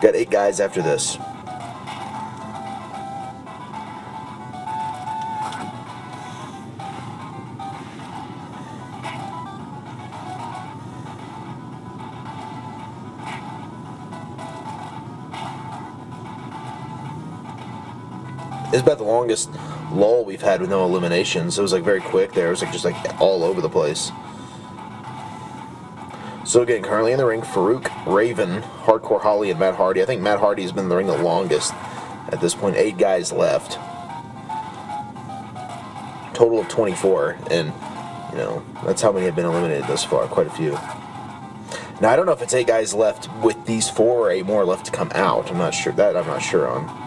Got 0.00 0.16
eight 0.16 0.30
guys 0.30 0.58
after 0.58 0.82
this. 0.82 1.16
It's 18.72 18.80
about 18.80 18.98
the 18.98 19.04
longest 19.04 19.50
lull 19.92 20.24
we've 20.24 20.40
had 20.40 20.60
with 20.60 20.70
no 20.70 20.84
eliminations. 20.84 21.58
It 21.58 21.62
was 21.62 21.72
like 21.72 21.84
very 21.84 22.00
quick 22.00 22.32
there. 22.32 22.46
It 22.46 22.50
was 22.50 22.62
like 22.62 22.72
just 22.72 22.84
like 22.84 23.20
all 23.20 23.44
over 23.44 23.60
the 23.60 23.68
place. 23.68 24.10
So 26.44 26.62
again, 26.62 26.82
currently 26.82 27.12
in 27.12 27.18
the 27.18 27.26
ring, 27.26 27.42
Farouk, 27.42 27.90
Raven, 28.06 28.62
Hardcore 28.62 29.20
Holly, 29.20 29.50
and 29.50 29.60
Matt 29.60 29.74
Hardy. 29.74 30.02
I 30.02 30.06
think 30.06 30.22
Matt 30.22 30.40
Hardy 30.40 30.62
has 30.62 30.72
been 30.72 30.84
in 30.84 30.88
the 30.88 30.96
ring 30.96 31.06
the 31.06 31.16
longest. 31.16 31.72
At 32.28 32.40
this 32.40 32.54
point. 32.54 32.76
eight 32.76 32.96
guys 32.96 33.30
left. 33.30 33.78
Total 36.34 36.58
of 36.58 36.68
24, 36.68 37.36
and 37.50 37.72
you 38.32 38.38
know 38.38 38.64
that's 38.84 39.02
how 39.02 39.12
many 39.12 39.26
have 39.26 39.36
been 39.36 39.44
eliminated 39.44 39.86
thus 39.86 40.02
far. 40.02 40.26
Quite 40.26 40.46
a 40.46 40.50
few. 40.50 40.72
Now 42.00 42.10
I 42.10 42.16
don't 42.16 42.26
know 42.26 42.32
if 42.32 42.40
it's 42.40 42.54
eight 42.54 42.66
guys 42.66 42.94
left 42.94 43.28
with 43.42 43.66
these 43.66 43.90
four 43.90 44.26
or 44.26 44.30
eight 44.30 44.46
more 44.46 44.64
left 44.64 44.86
to 44.86 44.92
come 44.92 45.12
out. 45.14 45.50
I'm 45.50 45.58
not 45.58 45.74
sure 45.74 45.92
that. 45.92 46.16
I'm 46.16 46.26
not 46.26 46.40
sure 46.40 46.66
on. 46.66 47.01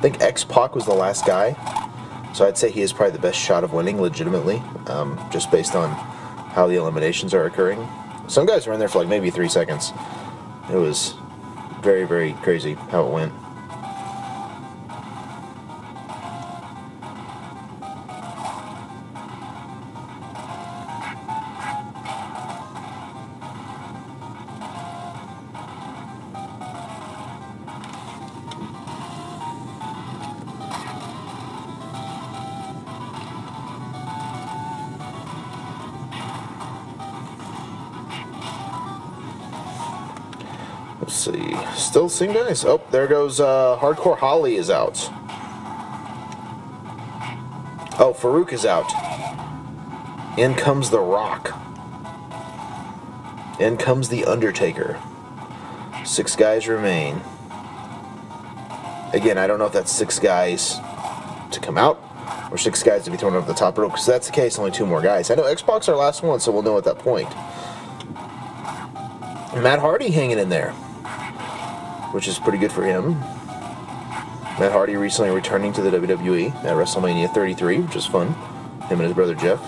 I 0.00 0.02
think 0.02 0.22
X 0.22 0.44
Pac 0.44 0.74
was 0.74 0.86
the 0.86 0.94
last 0.94 1.26
guy, 1.26 1.52
so 2.32 2.48
I'd 2.48 2.56
say 2.56 2.70
he 2.70 2.80
is 2.80 2.90
probably 2.90 3.12
the 3.12 3.18
best 3.18 3.38
shot 3.38 3.64
of 3.64 3.74
winning 3.74 4.00
legitimately, 4.00 4.62
um, 4.86 5.20
just 5.30 5.50
based 5.50 5.74
on 5.74 5.90
how 6.54 6.66
the 6.66 6.76
eliminations 6.76 7.34
are 7.34 7.44
occurring. 7.44 7.86
Some 8.26 8.46
guys 8.46 8.66
were 8.66 8.72
in 8.72 8.78
there 8.78 8.88
for 8.88 9.00
like 9.00 9.08
maybe 9.08 9.28
three 9.28 9.50
seconds. 9.50 9.92
It 10.72 10.76
was 10.76 11.16
very, 11.82 12.04
very 12.04 12.32
crazy 12.32 12.72
how 12.88 13.06
it 13.08 13.12
went. 13.12 13.30
The 42.20 42.26
guys. 42.26 42.66
Oh, 42.66 42.82
there 42.90 43.06
goes 43.06 43.40
uh, 43.40 43.78
Hardcore 43.80 44.18
Holly 44.18 44.56
is 44.56 44.68
out. 44.68 44.98
Oh, 47.98 48.14
Farouk 48.14 48.52
is 48.52 48.66
out. 48.66 48.92
In 50.38 50.52
comes 50.52 50.90
The 50.90 51.00
Rock. 51.00 51.58
In 53.58 53.78
comes 53.78 54.10
The 54.10 54.26
Undertaker. 54.26 55.00
Six 56.04 56.36
guys 56.36 56.68
remain. 56.68 57.22
Again, 59.14 59.38
I 59.38 59.46
don't 59.46 59.58
know 59.58 59.64
if 59.64 59.72
that's 59.72 59.90
six 59.90 60.18
guys 60.18 60.74
to 61.52 61.58
come 61.58 61.78
out 61.78 61.98
or 62.50 62.58
six 62.58 62.82
guys 62.82 63.04
to 63.04 63.10
be 63.10 63.16
thrown 63.16 63.34
over 63.34 63.46
the 63.46 63.58
top 63.58 63.78
rope. 63.78 63.92
Because 63.92 64.04
that's 64.04 64.26
the 64.26 64.34
case, 64.34 64.58
only 64.58 64.72
two 64.72 64.84
more 64.84 65.00
guys. 65.00 65.30
I 65.30 65.36
know 65.36 65.44
X-Pac's 65.44 65.88
our 65.88 65.96
last 65.96 66.22
one, 66.22 66.38
so 66.38 66.52
we'll 66.52 66.60
know 66.60 66.76
at 66.76 66.84
that 66.84 66.98
point. 66.98 67.30
Matt 69.62 69.78
Hardy 69.78 70.10
hanging 70.10 70.38
in 70.38 70.50
there 70.50 70.74
which 72.12 72.28
is 72.28 72.38
pretty 72.38 72.58
good 72.58 72.72
for 72.72 72.84
him. 72.84 73.18
Matt 74.58 74.72
Hardy 74.72 74.96
recently 74.96 75.30
returning 75.30 75.72
to 75.72 75.82
the 75.82 75.90
WWE 75.90 76.54
at 76.56 76.76
WrestleMania 76.76 77.32
33, 77.32 77.80
which 77.80 77.96
is 77.96 78.04
fun. 78.04 78.34
Him 78.88 79.00
and 79.00 79.02
his 79.02 79.14
brother 79.14 79.34
Jeff. 79.34 79.60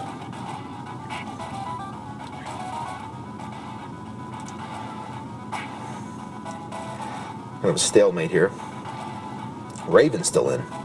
Kind 7.55 7.71
of 7.71 7.77
a 7.77 7.79
stalemate 7.79 8.31
here. 8.31 8.51
Raven's 9.87 10.27
still 10.27 10.51
in. 10.51 10.82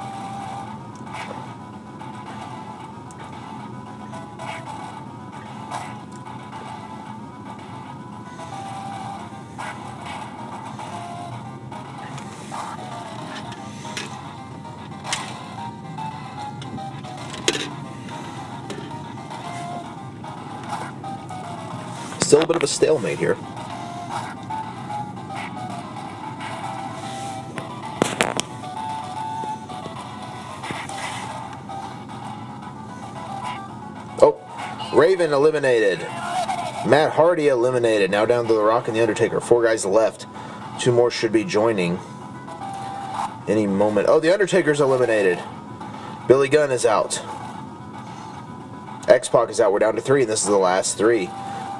Still 22.27 22.39
a 22.39 22.41
little 22.41 22.55
bit 22.55 22.57
of 22.57 22.63
a 22.63 22.67
stalemate 22.67 23.19
here. 23.19 23.37
Oh, 34.19 34.37
Raven 34.93 35.31
eliminated. 35.31 35.99
Matt 36.85 37.13
Hardy 37.13 37.47
eliminated. 37.47 38.11
Now 38.11 38.25
down 38.25 38.45
to 38.47 38.53
The 38.53 38.61
Rock 38.61 38.89
and 38.89 38.97
The 38.97 38.99
Undertaker. 38.99 39.39
Four 39.39 39.63
guys 39.63 39.85
left. 39.85 40.25
Two 40.81 40.91
more 40.91 41.09
should 41.09 41.31
be 41.31 41.45
joining 41.45 41.97
any 43.47 43.67
moment. 43.67 44.07
Oh, 44.09 44.19
The 44.19 44.33
Undertaker's 44.33 44.81
eliminated. 44.81 45.41
Billy 46.27 46.49
Gunn 46.49 46.71
is 46.71 46.85
out. 46.85 47.21
X 49.07 49.29
Pac 49.29 49.49
is 49.49 49.61
out. 49.61 49.71
We're 49.71 49.79
down 49.79 49.95
to 49.95 50.01
three, 50.01 50.23
and 50.23 50.29
this 50.29 50.41
is 50.41 50.49
the 50.49 50.57
last 50.57 50.97
three. 50.97 51.29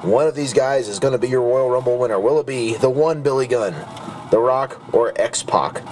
One 0.02 0.28
of 0.28 0.36
these 0.36 0.52
guys 0.52 0.88
is 0.88 1.00
going 1.00 1.12
to 1.12 1.18
be 1.18 1.28
your 1.28 1.42
Royal 1.42 1.68
Rumble 1.68 1.98
winner. 1.98 2.20
Will 2.20 2.38
it 2.38 2.46
be 2.46 2.74
the 2.74 2.88
one 2.88 3.20
Billy 3.20 3.48
Gunn, 3.48 3.74
The 4.30 4.38
Rock, 4.38 4.80
or 4.94 5.12
X 5.20 5.42
Pac? 5.42 5.82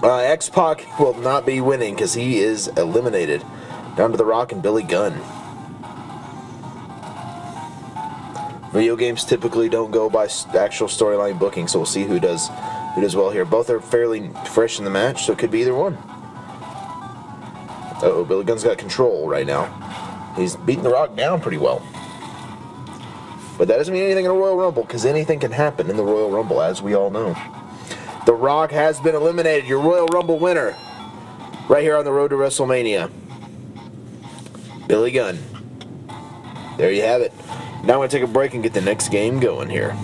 Uh, 0.00 0.18
X 0.18 0.48
Pac 0.48 0.86
will 1.00 1.14
not 1.14 1.44
be 1.44 1.60
winning 1.60 1.94
because 1.94 2.14
he 2.14 2.38
is 2.38 2.68
eliminated. 2.68 3.44
Down 3.96 4.12
to 4.12 4.16
The 4.16 4.24
Rock 4.24 4.52
and 4.52 4.62
Billy 4.62 4.84
Gunn. 4.84 5.20
Video 8.72 8.94
games 8.94 9.24
typically 9.24 9.68
don't 9.68 9.90
go 9.90 10.08
by 10.08 10.28
actual 10.54 10.86
storyline 10.86 11.40
booking, 11.40 11.66
so 11.66 11.80
we'll 11.80 11.86
see 11.86 12.04
who 12.04 12.20
does 12.20 12.48
who 12.94 13.00
does 13.00 13.16
well 13.16 13.30
here. 13.30 13.44
Both 13.44 13.70
are 13.70 13.80
fairly 13.80 14.30
fresh 14.46 14.78
in 14.78 14.84
the 14.84 14.90
match, 14.90 15.24
so 15.24 15.32
it 15.32 15.38
could 15.38 15.50
be 15.50 15.62
either 15.62 15.74
one. 15.74 15.98
Oh, 18.04 18.24
Billy 18.26 18.44
Gunn's 18.44 18.62
got 18.62 18.78
control 18.78 19.28
right 19.28 19.46
now. 19.46 19.66
He's 20.36 20.54
beating 20.54 20.84
The 20.84 20.90
Rock 20.90 21.16
down 21.16 21.40
pretty 21.40 21.58
well. 21.58 21.82
But 23.62 23.68
that 23.68 23.76
doesn't 23.76 23.94
mean 23.94 24.02
anything 24.02 24.24
in 24.24 24.30
a 24.32 24.34
Royal 24.34 24.56
Rumble, 24.56 24.82
because 24.82 25.06
anything 25.06 25.38
can 25.38 25.52
happen 25.52 25.88
in 25.88 25.96
the 25.96 26.02
Royal 26.02 26.32
Rumble, 26.32 26.60
as 26.60 26.82
we 26.82 26.94
all 26.94 27.10
know. 27.10 27.36
The 28.26 28.34
Rock 28.34 28.72
has 28.72 28.98
been 28.98 29.14
eliminated, 29.14 29.68
your 29.68 29.80
Royal 29.80 30.08
Rumble 30.08 30.36
winner, 30.40 30.74
right 31.68 31.84
here 31.84 31.96
on 31.96 32.04
the 32.04 32.10
road 32.10 32.30
to 32.30 32.34
WrestleMania. 32.34 33.08
Billy 34.88 35.12
Gunn. 35.12 35.38
There 36.76 36.90
you 36.90 37.02
have 37.02 37.20
it. 37.20 37.32
Now 37.84 37.92
I'm 37.92 37.98
going 38.00 38.08
to 38.08 38.16
take 38.18 38.28
a 38.28 38.32
break 38.32 38.54
and 38.54 38.64
get 38.64 38.72
the 38.72 38.80
next 38.80 39.10
game 39.10 39.38
going 39.38 39.70
here. 39.70 39.96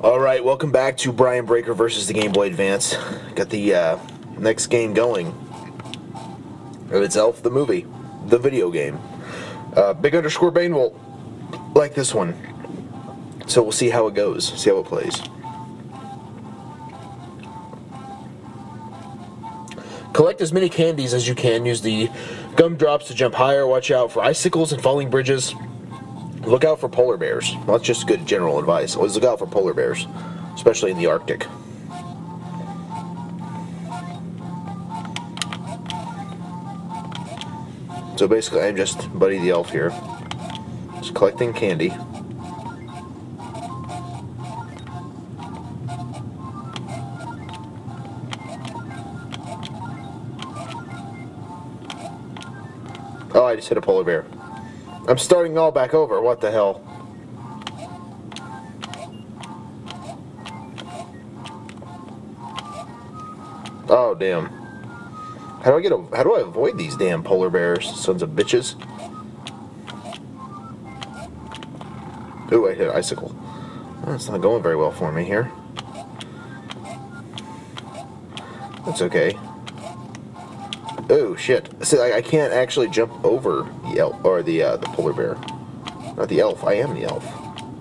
All 0.00 0.18
right, 0.18 0.42
welcome 0.42 0.72
back 0.72 0.96
to 0.96 1.12
Brian 1.12 1.44
Breaker 1.44 1.74
versus 1.74 2.06
the 2.06 2.14
Game 2.14 2.32
Boy 2.32 2.46
Advance. 2.46 2.96
Got 3.34 3.50
the 3.50 3.74
uh, 3.74 3.98
next 4.38 4.68
game 4.68 4.94
going 4.94 5.34
It's 6.90 7.16
Elf 7.16 7.42
the 7.42 7.50
movie, 7.50 7.84
the 8.24 8.38
video 8.38 8.70
game. 8.70 8.98
Uh, 9.76 9.92
Big 9.92 10.14
underscore 10.14 10.50
will 10.50 10.98
like 11.74 11.94
this 11.94 12.14
one. 12.14 12.34
So 13.46 13.62
we'll 13.62 13.72
see 13.72 13.90
how 13.90 14.06
it 14.06 14.14
goes, 14.14 14.48
see 14.60 14.70
how 14.70 14.78
it 14.78 14.86
plays. 14.86 15.20
Collect 20.14 20.40
as 20.40 20.52
many 20.52 20.68
candies 20.68 21.12
as 21.12 21.26
you 21.26 21.34
can. 21.34 21.66
Use 21.66 21.82
the 21.82 22.08
gumdrops 22.54 23.08
to 23.08 23.14
jump 23.14 23.34
higher. 23.34 23.66
Watch 23.66 23.90
out 23.90 24.12
for 24.12 24.22
icicles 24.22 24.72
and 24.72 24.80
falling 24.80 25.10
bridges. 25.10 25.54
Look 26.42 26.64
out 26.64 26.78
for 26.78 26.88
polar 26.88 27.16
bears. 27.16 27.52
Well, 27.66 27.78
that's 27.78 27.84
just 27.84 28.06
good 28.06 28.24
general 28.24 28.60
advice. 28.60 28.94
Always 28.94 29.16
look 29.16 29.24
out 29.24 29.40
for 29.40 29.46
polar 29.46 29.74
bears, 29.74 30.06
especially 30.54 30.92
in 30.92 30.98
the 30.98 31.06
Arctic. 31.06 31.46
So 38.16 38.28
basically, 38.28 38.60
I'm 38.60 38.76
just 38.76 39.12
Buddy 39.18 39.38
the 39.40 39.50
Elf 39.50 39.70
here. 39.70 39.90
Collecting 41.14 41.52
candy. 41.52 41.92
Oh, 53.36 53.44
I 53.44 53.56
just 53.56 53.68
hit 53.68 53.78
a 53.78 53.80
polar 53.80 54.04
bear. 54.04 54.26
I'm 55.08 55.18
starting 55.18 55.56
all 55.56 55.72
back 55.72 55.94
over. 55.94 56.20
What 56.20 56.40
the 56.40 56.50
hell? 56.50 56.82
Oh, 63.88 64.14
damn. 64.18 64.46
How 65.62 65.70
do 65.70 65.76
I 65.78 65.80
get 65.80 65.92
a, 65.92 66.04
how 66.14 66.22
do 66.22 66.34
I 66.34 66.40
avoid 66.40 66.76
these 66.76 66.96
damn 66.96 67.22
polar 67.22 67.50
bears, 67.50 67.88
sons 67.88 68.22
of 68.22 68.30
bitches? 68.30 68.74
Ooh, 72.52 72.68
I 72.68 72.74
hit 72.74 72.90
icicle. 72.90 73.34
That's 74.06 74.28
not 74.28 74.40
going 74.40 74.62
very 74.62 74.76
well 74.76 74.90
for 74.90 75.10
me 75.10 75.24
here. 75.24 75.50
That's 78.84 79.00
okay. 79.02 79.38
Oh 81.10 81.34
shit! 81.36 81.68
See, 81.86 81.98
I, 81.98 82.18
I 82.18 82.22
can't 82.22 82.52
actually 82.52 82.88
jump 82.88 83.24
over 83.24 83.68
the 83.90 83.98
elf 83.98 84.24
or 84.24 84.42
the 84.42 84.62
uh, 84.62 84.76
the 84.76 84.86
polar 84.88 85.12
bear. 85.12 85.34
Not 86.16 86.28
the 86.28 86.40
elf. 86.40 86.64
I 86.64 86.74
am 86.74 86.94
the 86.94 87.04
elf. 87.04 87.26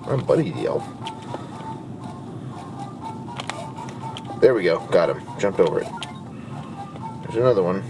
I'm 0.07 0.21
Buddy 0.21 0.51
the 0.51 0.65
elf. 0.65 0.83
There 4.41 4.53
we 4.53 4.63
go. 4.63 4.79
Got 4.87 5.09
him. 5.09 5.21
Jumped 5.39 5.59
over 5.59 5.81
it. 5.81 5.87
There's 7.23 7.35
another 7.35 7.63
one. 7.63 7.83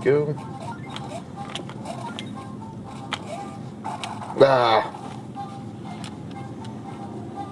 Go. 0.00 0.34
Ah. 4.42 4.96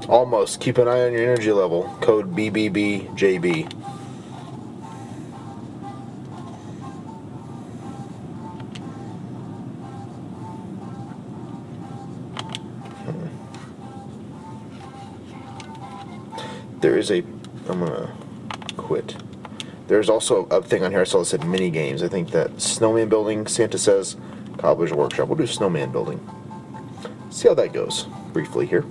Almost. 0.08 0.60
Keep 0.60 0.78
an 0.78 0.88
eye 0.88 1.02
on 1.02 1.12
your 1.12 1.22
energy 1.22 1.52
level. 1.52 1.84
Code 2.00 2.34
BBBJB. 2.34 3.74
There 16.80 16.96
is 16.96 17.10
a. 17.10 17.27
There's 19.88 20.10
also 20.10 20.44
a 20.50 20.62
thing 20.62 20.84
on 20.84 20.90
here 20.90 21.00
I 21.00 21.04
saw 21.04 21.20
that 21.20 21.24
said 21.24 21.44
mini 21.46 21.70
games. 21.70 22.02
I 22.02 22.08
think 22.08 22.30
that 22.32 22.60
snowman 22.60 23.08
building. 23.08 23.46
Santa 23.46 23.78
says, 23.78 24.16
cobbler's 24.58 24.92
workshop. 24.92 25.28
We'll 25.28 25.38
do 25.38 25.46
snowman 25.46 25.90
building. 25.90 26.20
See 27.30 27.48
how 27.48 27.54
that 27.54 27.72
goes 27.72 28.04
briefly 28.34 28.66
here. 28.66 28.84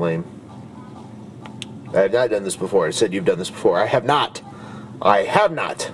Lame. 0.00 0.24
I 1.94 2.00
have 2.00 2.12
not 2.12 2.30
done 2.30 2.44
this 2.44 2.56
before. 2.56 2.86
I 2.86 2.90
said 2.90 3.12
you've 3.12 3.24
done 3.24 3.38
this 3.38 3.50
before. 3.50 3.78
I 3.78 3.86
have 3.86 4.04
not. 4.04 4.42
I 5.00 5.22
have 5.22 5.52
not. 5.52 5.90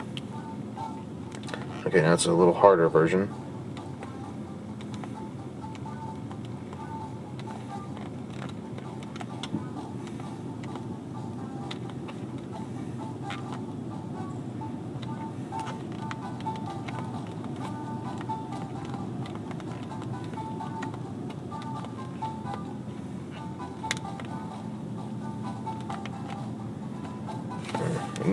Okay, 1.87 2.01
now 2.01 2.14
it's 2.14 2.27
a 2.27 2.33
little 2.33 2.55
harder 2.55 2.88
version. 2.88 3.33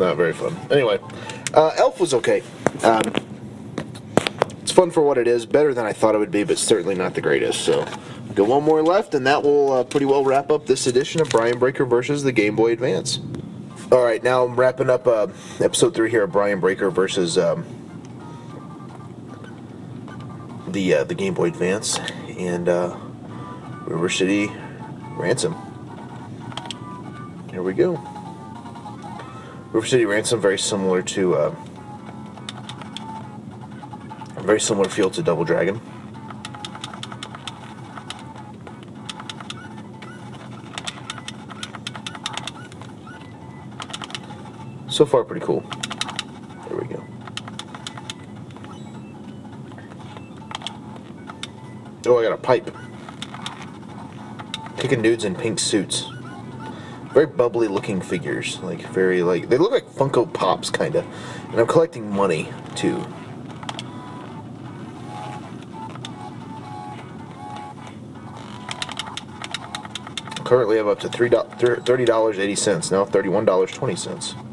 Not 0.02 0.18
very 0.18 0.34
fun. 0.34 0.58
Anyway, 0.72 1.00
uh, 1.54 1.74
Elf 1.78 2.00
was 2.00 2.16
okay. 2.16 2.42
Um, 2.84 3.04
it's 4.64 4.72
fun 4.72 4.90
for 4.90 5.02
what 5.02 5.20
it 5.20 5.28
is. 5.28 5.46
Better 5.46 5.76
than 5.76 5.86
I 5.86 5.94
thought 5.94 6.16
it 6.16 6.18
would 6.18 6.32
be, 6.32 6.44
but 6.44 6.58
certainly 6.58 6.96
not 6.96 7.14
the 7.14 7.22
greatest. 7.22 7.62
So, 7.62 7.86
got 8.34 8.48
one 8.48 8.64
more 8.64 8.82
left, 8.82 9.14
and 9.14 9.28
that 9.28 9.44
will 9.44 9.72
uh, 9.72 9.84
pretty 9.84 10.08
well 10.08 10.24
wrap 10.24 10.50
up 10.50 10.66
this 10.66 10.88
edition 10.88 11.22
of 11.22 11.30
Brian 11.30 11.60
Breaker 11.60 11.86
versus 11.86 12.24
the 12.24 12.32
Game 12.32 12.56
Boy 12.56 12.72
Advance. 12.72 13.20
All 13.92 14.04
right, 14.04 14.24
now 14.24 14.44
I'm 14.44 14.56
wrapping 14.56 14.90
up 14.90 15.06
uh, 15.06 15.28
episode 15.60 15.94
three 15.94 16.10
here 16.10 16.24
of 16.24 16.32
Brian 16.32 16.60
Breaker 16.60 16.90
versus 16.90 17.38
um, 17.38 17.64
the 20.68 20.96
uh, 20.96 21.04
the 21.04 21.14
Game 21.14 21.36
Boy 21.36 21.50
Advance 21.50 22.00
and 22.40 22.68
uh, 22.68 22.98
River 23.86 24.10
City 24.10 24.52
Ransom. 25.16 25.56
Here 27.52 27.62
we 27.62 27.76
go. 27.76 28.11
River 29.72 29.88
City 29.88 30.06
Ransom 30.06 30.42
very 30.42 30.60
similar 30.60 31.02
to 31.02 31.36
uh, 31.36 31.56
very 34.40 34.60
similar 34.60 34.90
feel 34.90 35.10
to 35.10 35.24
Double 35.24 35.46
Dragon. 35.46 35.80
So 44.90 45.06
far, 45.06 45.24
pretty 45.24 45.46
cool. 45.46 45.62
There 46.68 46.78
we 46.78 46.86
go. 46.88 47.02
Oh, 52.08 52.20
I 52.20 52.24
got 52.24 52.34
a 52.34 52.38
pipe. 52.38 52.76
Kicking 54.78 55.02
dudes 55.02 55.24
in 55.24 55.34
pink 55.34 55.60
suits 55.60 56.11
very 57.14 57.26
bubbly 57.26 57.68
looking 57.68 58.02
figures. 58.02 58.60
Like 58.62 58.82
very 58.88 59.24
like 59.24 59.50
they 59.50 59.58
look 59.58 59.72
like 59.72 59.86
Funko 59.86 60.32
Pops 60.32 60.70
kind 60.70 60.96
of. 60.96 61.06
And 61.50 61.60
I'm 61.60 61.68
collecting 61.68 62.10
money 62.10 62.50
too. 62.76 63.06
Currently, 70.46 70.80
I'm 70.80 70.90
up 70.90 71.00
to 71.00 71.08
three 71.08 71.30
$30.80, 71.30 72.92
now 72.92 73.06
$31.20. 73.06 74.51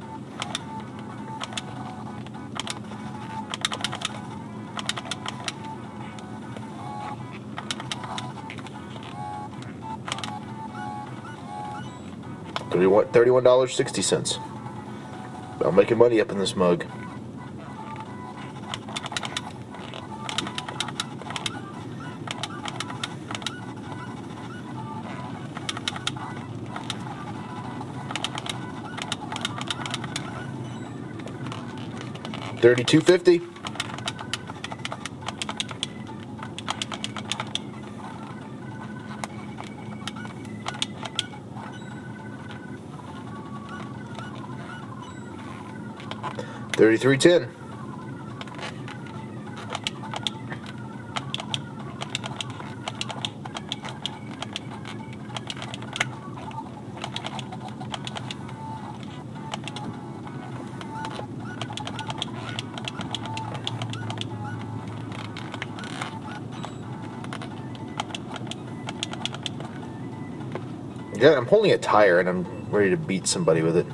$31.60. 13.13 15.65
I'm 15.65 15.75
making 15.75 15.99
money 15.99 16.21
up 16.21 16.31
in 16.31 16.39
this 16.39 16.55
mug. 16.55 16.87
Thirty-two 32.61 33.01
fifty. 33.01 33.41
3310. 46.99 47.55
Yeah, 71.21 71.37
I'm 71.37 71.47
holding 71.47 71.73
a 71.73 71.79
tire 71.79 72.21
and 72.21 72.29
I'm 72.29 72.71
ready 72.71 72.91
to 72.91 72.97
beat 72.97 73.27
somebody 73.27 73.63
with 73.63 73.77
it. 73.77 73.87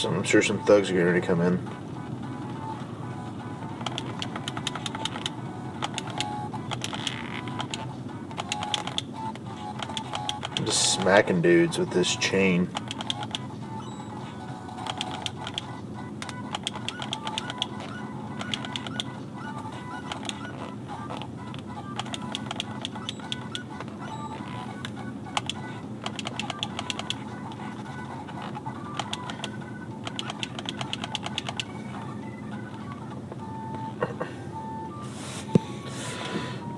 Some, 0.00 0.16
I'm 0.16 0.22
sure 0.22 0.40
some 0.40 0.64
thugs 0.64 0.90
are 0.90 0.94
getting 0.94 1.08
ready 1.08 1.20
to 1.20 1.26
come 1.26 1.42
in. 1.42 1.58
I'm 10.56 10.64
just 10.64 10.94
smacking 10.94 11.42
dudes 11.42 11.78
with 11.78 11.90
this 11.90 12.16
chain. 12.16 12.68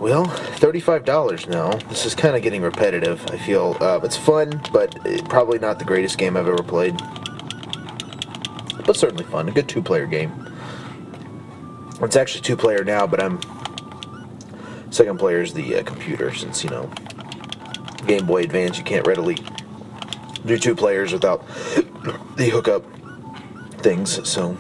Well, 0.02 0.24
thirty-five 0.24 1.04
dollars 1.04 1.46
now. 1.46 1.74
This 1.88 2.04
is 2.04 2.12
kind 2.16 2.34
of 2.34 2.42
getting 2.42 2.60
repetitive. 2.60 3.24
I 3.30 3.38
feel 3.38 3.76
uh, 3.80 4.00
it's 4.02 4.16
fun, 4.16 4.60
but 4.72 4.98
uh, 5.06 5.22
probably 5.28 5.60
not 5.60 5.78
the 5.78 5.84
greatest 5.84 6.18
game 6.18 6.36
I've 6.36 6.48
ever 6.48 6.64
played. 6.64 6.98
But 8.84 8.96
certainly 8.96 9.22
fun. 9.22 9.48
A 9.48 9.52
good 9.52 9.68
two-player 9.68 10.06
game. 10.06 10.32
It's 12.00 12.16
actually 12.16 12.40
two-player 12.40 12.82
now, 12.82 13.06
but 13.06 13.22
I'm 13.22 13.38
second 14.90 15.18
player 15.20 15.40
is 15.40 15.54
the 15.54 15.76
uh, 15.76 15.84
computer, 15.84 16.34
since 16.34 16.64
you 16.64 16.70
know 16.70 16.90
Game 18.04 18.26
Boy 18.26 18.42
Advance 18.42 18.78
you 18.78 18.84
can't 18.84 19.06
readily 19.06 19.38
do 20.44 20.58
two 20.58 20.74
players 20.74 21.12
without 21.12 21.46
the 22.36 22.50
hookup 22.52 22.84
things. 23.82 24.28
So. 24.28 24.56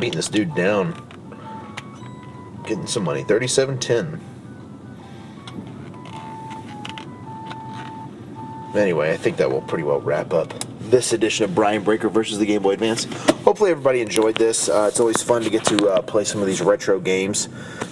Beating 0.00 0.16
this 0.16 0.28
dude 0.28 0.54
down. 0.54 0.94
Getting 2.66 2.86
some 2.86 3.04
money. 3.04 3.22
3710. 3.24 4.20
Anyway, 8.74 9.12
I 9.12 9.16
think 9.16 9.36
that 9.36 9.50
will 9.50 9.62
pretty 9.62 9.84
well 9.84 10.00
wrap 10.00 10.32
up 10.32 10.54
this 10.90 11.12
edition 11.12 11.44
of 11.44 11.54
Brian 11.54 11.82
Breaker 11.82 12.08
versus 12.08 12.38
the 12.38 12.46
Game 12.46 12.62
Boy 12.62 12.72
Advance. 12.72 13.04
Hopefully, 13.44 13.70
everybody 13.70 14.00
enjoyed 14.00 14.36
this. 14.36 14.68
Uh, 14.68 14.86
it's 14.88 15.00
always 15.00 15.22
fun 15.22 15.42
to 15.42 15.50
get 15.50 15.64
to 15.66 15.88
uh, 15.88 16.02
play 16.02 16.24
some 16.24 16.40
of 16.40 16.46
these 16.46 16.60
retro 16.60 16.98
games 16.98 17.48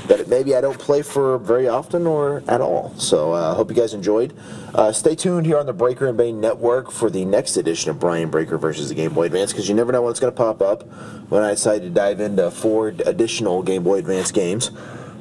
that 0.08 0.28
maybe 0.28 0.56
I 0.56 0.60
don't 0.60 0.78
play 0.78 1.02
for 1.02 1.38
very 1.38 1.68
often 1.68 2.06
or 2.06 2.42
at 2.48 2.60
all. 2.60 2.94
So, 2.98 3.32
I 3.32 3.40
uh, 3.40 3.54
hope 3.54 3.70
you 3.70 3.76
guys 3.76 3.94
enjoyed. 3.94 4.34
Uh, 4.74 4.92
stay 4.92 5.14
tuned 5.14 5.46
here 5.46 5.58
on 5.58 5.66
the 5.66 5.72
Breaker 5.72 6.06
and 6.06 6.16
Bane 6.16 6.40
Network 6.40 6.90
for 6.90 7.10
the 7.10 7.24
next 7.24 7.56
edition 7.56 7.90
of 7.90 8.00
Brian 8.00 8.30
Breaker 8.30 8.58
versus 8.58 8.88
the 8.88 8.94
Game 8.94 9.14
Boy 9.14 9.26
Advance 9.26 9.52
because 9.52 9.68
you 9.68 9.74
never 9.74 9.92
know 9.92 10.02
what's 10.02 10.20
going 10.20 10.32
to 10.32 10.36
pop 10.36 10.60
up 10.60 10.82
when 11.30 11.42
I 11.42 11.50
decide 11.50 11.82
to 11.82 11.90
dive 11.90 12.20
into 12.20 12.50
four 12.50 12.88
additional 12.88 13.62
Game 13.62 13.82
Boy 13.82 13.98
Advance 13.98 14.32
games. 14.32 14.70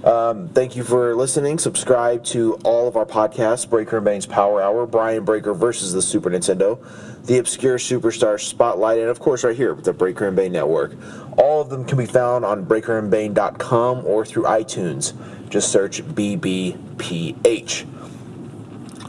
Um, 0.07 0.47
thank 0.47 0.77
you 0.77 0.85
for 0.85 1.13
listening. 1.15 1.59
Subscribe 1.59 2.23
to 2.25 2.53
all 2.63 2.87
of 2.87 2.95
our 2.95 3.05
podcasts 3.05 3.69
Breaker 3.69 3.97
and 3.97 4.05
Bane's 4.05 4.25
Power 4.25 4.61
Hour, 4.61 4.87
Brian 4.87 5.25
Breaker 5.25 5.53
versus 5.53 5.91
the 5.91 6.01
Super 6.01 6.29
Nintendo, 6.29 6.79
The 7.25 7.39
Obscure 7.39 7.77
Superstar 7.77 8.39
Spotlight, 8.39 8.99
and 8.99 9.09
of 9.09 9.19
course, 9.19 9.43
right 9.43 9.53
here 9.55 9.75
the 9.75 9.91
Breaker 9.91 10.25
and 10.25 10.37
Bane 10.37 10.53
Network. 10.53 10.95
All 11.37 11.59
of 11.59 11.69
them 11.69 11.83
can 11.83 11.97
be 11.97 12.05
found 12.05 12.45
on 12.45 12.65
breakerandbane.com 12.65 14.05
or 14.05 14.25
through 14.25 14.43
iTunes. 14.43 15.11
Just 15.49 15.73
search 15.73 16.01
BBPH. 16.01 17.85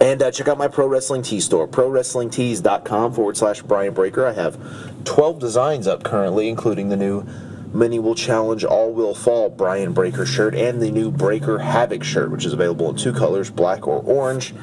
And 0.00 0.20
uh, 0.20 0.32
check 0.32 0.48
out 0.48 0.58
my 0.58 0.66
Pro 0.66 0.88
Wrestling 0.88 1.22
Tee 1.22 1.38
store, 1.38 1.68
prowrestlingtees.com 1.68 3.12
forward 3.12 3.36
slash 3.36 3.62
Brian 3.62 3.94
Breaker. 3.94 4.26
I 4.26 4.32
have 4.32 5.04
12 5.04 5.38
designs 5.38 5.86
up 5.86 6.02
currently, 6.02 6.48
including 6.48 6.88
the 6.88 6.96
new 6.96 7.24
Many 7.72 7.98
will 7.98 8.14
challenge 8.14 8.64
All 8.64 8.92
Will 8.92 9.14
Fall 9.14 9.50
Brian 9.50 9.92
Breaker 9.92 10.24
shirt 10.24 10.54
and 10.54 10.80
the 10.80 10.90
new 10.90 11.10
Breaker 11.10 11.58
Havoc 11.58 12.02
shirt, 12.02 12.30
which 12.30 12.46
is 12.46 12.52
available 12.52 12.88
in 12.88 12.96
two 12.96 13.12
colors, 13.12 13.50
black 13.50 13.86
or 13.86 14.02
orange. 14.02 14.54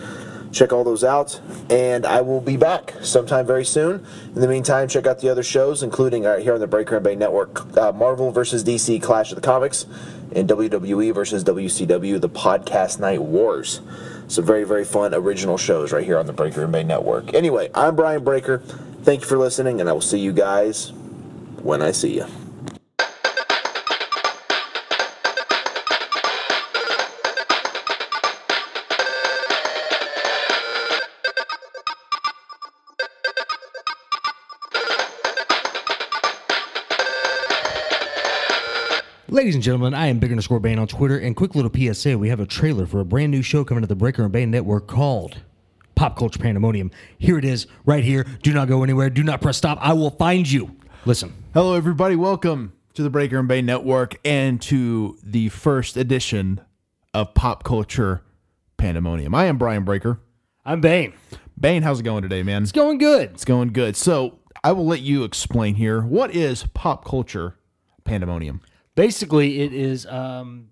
Check 0.51 0.71
all 0.71 0.83
those 0.83 1.03
out, 1.03 1.39
and 1.69 2.05
I 2.05 2.21
will 2.21 2.39
be 2.39 2.55
back 2.55 2.93
sometime 3.01 3.45
very 3.45 3.65
soon. 3.65 4.05
In 4.33 4.41
the 4.41 4.47
meantime, 4.47 4.87
check 4.87 5.05
out 5.05 5.19
the 5.19 5.29
other 5.29 5.43
shows, 5.43 5.83
including 5.83 6.25
uh, 6.25 6.37
here 6.37 6.53
on 6.53 6.61
the 6.61 6.67
Breaker 6.67 6.95
and 6.95 7.03
Bane 7.03 7.19
Network 7.19 7.77
uh, 7.77 7.91
Marvel 7.91 8.31
vs. 8.31 8.63
DC 8.63 9.01
Clash 9.01 9.31
of 9.31 9.35
the 9.35 9.41
Comics, 9.41 9.85
and 10.33 10.49
WWE 10.49 11.13
vs. 11.13 11.43
WCW 11.43 12.21
The 12.21 12.29
Podcast 12.29 12.99
Night 12.99 13.21
Wars. 13.21 13.81
Some 14.29 14.45
very, 14.45 14.63
very 14.63 14.85
fun 14.85 15.13
original 15.13 15.57
shows 15.57 15.91
right 15.91 16.05
here 16.05 16.17
on 16.17 16.25
the 16.25 16.33
Breaker 16.33 16.63
and 16.63 16.71
Bane 16.71 16.87
Network. 16.87 17.33
Anyway, 17.33 17.69
I'm 17.75 17.95
Brian 17.95 18.23
Breaker. 18.23 18.59
Thank 19.03 19.21
you 19.21 19.27
for 19.27 19.37
listening, 19.37 19.81
and 19.81 19.89
I 19.89 19.93
will 19.93 20.01
see 20.01 20.19
you 20.19 20.31
guys 20.31 20.93
when 21.61 21.81
I 21.81 21.91
see 21.91 22.15
you. 22.15 22.44
Ladies 39.45 39.53
and 39.53 39.63
gentlemen, 39.63 39.93
I 39.93 40.07
am 40.07 40.17
Big 40.17 40.31
underscore 40.31 40.59
Bane 40.59 40.79
on 40.79 40.87
Twitter, 40.87 41.19
and 41.19 41.35
quick 41.35 41.53
little 41.53 41.69
PSA: 41.71 42.17
we 42.17 42.29
have 42.29 42.39
a 42.39 42.47
trailer 42.47 42.87
for 42.87 42.99
a 42.99 43.05
brand 43.05 43.29
new 43.29 43.43
show 43.43 43.63
coming 43.63 43.83
to 43.83 43.87
the 43.87 43.95
Breaker 43.95 44.23
and 44.23 44.31
Bane 44.31 44.49
Network 44.49 44.87
called 44.87 45.37
Pop 45.93 46.17
Culture 46.17 46.39
Pandemonium. 46.39 46.89
Here 47.19 47.37
it 47.37 47.45
is, 47.45 47.67
right 47.85 48.03
here. 48.03 48.25
Do 48.41 48.53
not 48.53 48.67
go 48.67 48.83
anywhere. 48.83 49.11
Do 49.11 49.21
not 49.21 49.41
press 49.41 49.57
stop. 49.57 49.77
I 49.81 49.93
will 49.93 50.09
find 50.09 50.51
you. 50.51 50.75
Listen. 51.05 51.31
Hello, 51.53 51.75
everybody. 51.75 52.15
Welcome 52.15 52.73
to 52.95 53.03
the 53.03 53.11
Breaker 53.11 53.37
and 53.37 53.47
Bane 53.47 53.67
Network 53.67 54.15
and 54.25 54.59
to 54.63 55.15
the 55.21 55.49
first 55.49 55.95
edition 55.95 56.59
of 57.13 57.35
Pop 57.35 57.63
Culture 57.63 58.23
Pandemonium. 58.77 59.35
I 59.35 59.45
am 59.45 59.59
Brian 59.59 59.83
Breaker. 59.83 60.21
I'm 60.65 60.81
Bane. 60.81 61.13
Bane, 61.59 61.83
how's 61.83 61.99
it 61.99 62.03
going 62.03 62.23
today, 62.23 62.41
man? 62.41 62.63
It's 62.63 62.71
going 62.71 62.97
good. 62.97 63.29
It's 63.29 63.45
going 63.45 63.73
good. 63.73 63.95
So 63.95 64.39
I 64.63 64.71
will 64.71 64.87
let 64.87 65.01
you 65.01 65.23
explain 65.23 65.75
here. 65.75 66.01
What 66.01 66.33
is 66.33 66.63
pop 66.73 67.05
culture 67.05 67.59
pandemonium? 68.05 68.61
Basically, 68.95 69.61
it 69.61 69.73
is 69.73 70.05
um, 70.05 70.69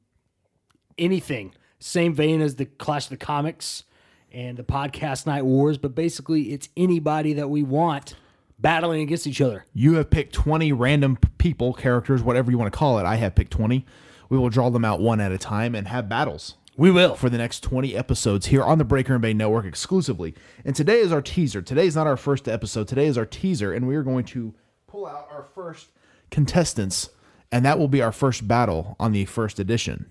anything. 0.98 1.54
Same 1.80 2.14
vein 2.14 2.42
as 2.42 2.56
the 2.56 2.66
Clash 2.66 3.06
of 3.06 3.10
the 3.10 3.18
Comics 3.18 3.84
and 4.32 4.58
the 4.58 4.64
podcast 4.64 5.28
Night 5.28 5.46
Wars, 5.46 5.78
but 5.78 5.94
basically, 5.94 6.54
it's 6.54 6.70
anybody 6.78 7.34
that 7.34 7.50
we 7.50 7.62
want 7.64 8.16
battling 8.58 9.02
against 9.02 9.28
each 9.28 9.42
other. 9.42 9.66
You 9.74 9.96
have 9.96 10.10
picked 10.10 10.34
20 10.34 10.72
random 10.72 11.18
people, 11.38 11.74
characters, 11.74 12.24
whatever 12.24 12.50
you 12.50 12.58
want 12.58 12.72
to 12.72 12.78
call 12.78 12.98
it. 12.98 13.06
I 13.06 13.16
have 13.18 13.36
picked 13.36 13.52
20. 13.52 13.86
We 14.30 14.38
will 14.38 14.50
draw 14.50 14.70
them 14.70 14.86
out 14.86 15.02
one 15.02 15.20
at 15.20 15.34
a 15.34 15.38
time 15.38 15.76
and 15.76 15.90
have 15.90 16.08
battles. 16.08 16.56
We 16.76 16.90
will. 16.90 17.16
For 17.16 17.30
the 17.30 17.38
next 17.38 17.60
20 17.62 17.96
episodes 17.96 18.48
here 18.48 18.64
on 18.64 18.78
the 18.78 18.86
Breaker 18.86 19.14
and 19.14 19.22
Bane 19.22 19.38
Network 19.38 19.66
exclusively. 19.66 20.34
And 20.66 20.76
today 20.76 21.00
is 21.00 21.12
our 21.12 21.22
teaser. 21.22 21.62
Today 21.62 21.86
is 21.86 21.96
not 21.96 22.08
our 22.08 22.18
first 22.18 22.48
episode. 22.48 22.88
Today 22.88 23.06
is 23.06 23.18
our 23.18 23.26
teaser, 23.26 23.74
and 23.74 23.88
we 23.88 23.96
are 23.96 24.02
going 24.02 24.26
to 24.26 24.56
pull 24.88 25.06
out 25.06 25.28
our 25.30 25.46
first 25.54 25.90
contestants 26.32 27.10
and 27.54 27.64
that 27.64 27.78
will 27.78 27.88
be 27.88 28.02
our 28.02 28.12
first 28.12 28.48
battle 28.48 28.96
on 29.00 29.12
the 29.12 29.26
first 29.26 29.60
edition. 29.60 30.10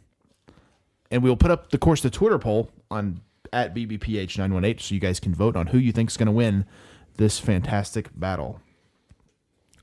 And 1.11 1.25
we'll 1.25 1.37
put 1.37 1.51
up, 1.51 1.71
the 1.71 1.77
course, 1.77 2.01
the 2.01 2.09
Twitter 2.09 2.39
poll 2.39 2.71
on 2.89 3.21
at 3.53 3.75
BBPH918 3.75 4.81
so 4.81 4.95
you 4.95 5.01
guys 5.01 5.19
can 5.19 5.35
vote 5.35 5.57
on 5.57 5.67
who 5.67 5.79
you 5.79 5.91
think 5.91 6.09
is 6.09 6.17
going 6.17 6.27
to 6.27 6.33
win 6.33 6.65
this 7.17 7.41
fantastic 7.41 8.09
battle. 8.15 8.61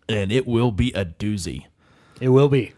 And 0.08 0.32
it 0.32 0.48
will 0.48 0.72
be 0.72 0.94
a 0.94 1.04
doozy. 1.04 1.66
It 2.22 2.30
will 2.30 2.48
be. 2.48 2.72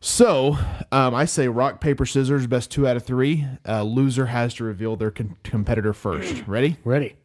So 0.00 0.56
um, 0.90 1.14
I 1.14 1.26
say 1.26 1.48
rock, 1.48 1.82
paper, 1.82 2.06
scissors, 2.06 2.46
best 2.46 2.70
two 2.70 2.88
out 2.88 2.96
of 2.96 3.04
three. 3.04 3.46
Uh, 3.68 3.82
loser 3.82 4.26
has 4.26 4.54
to 4.54 4.64
reveal 4.64 4.96
their 4.96 5.10
con- 5.10 5.36
competitor 5.44 5.92
first. 5.92 6.42
Ready? 6.46 6.78
Ready. 6.84 7.16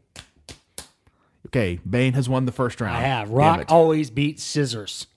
Okay, 1.47 1.79
Bane 1.89 2.13
has 2.13 2.27
won 2.27 2.45
the 2.45 2.51
first 2.51 2.81
round. 2.81 2.97
I 2.97 3.01
have. 3.01 3.29
Rock 3.29 3.65
always 3.69 4.09
beats 4.09 4.43
scissors. 4.43 5.07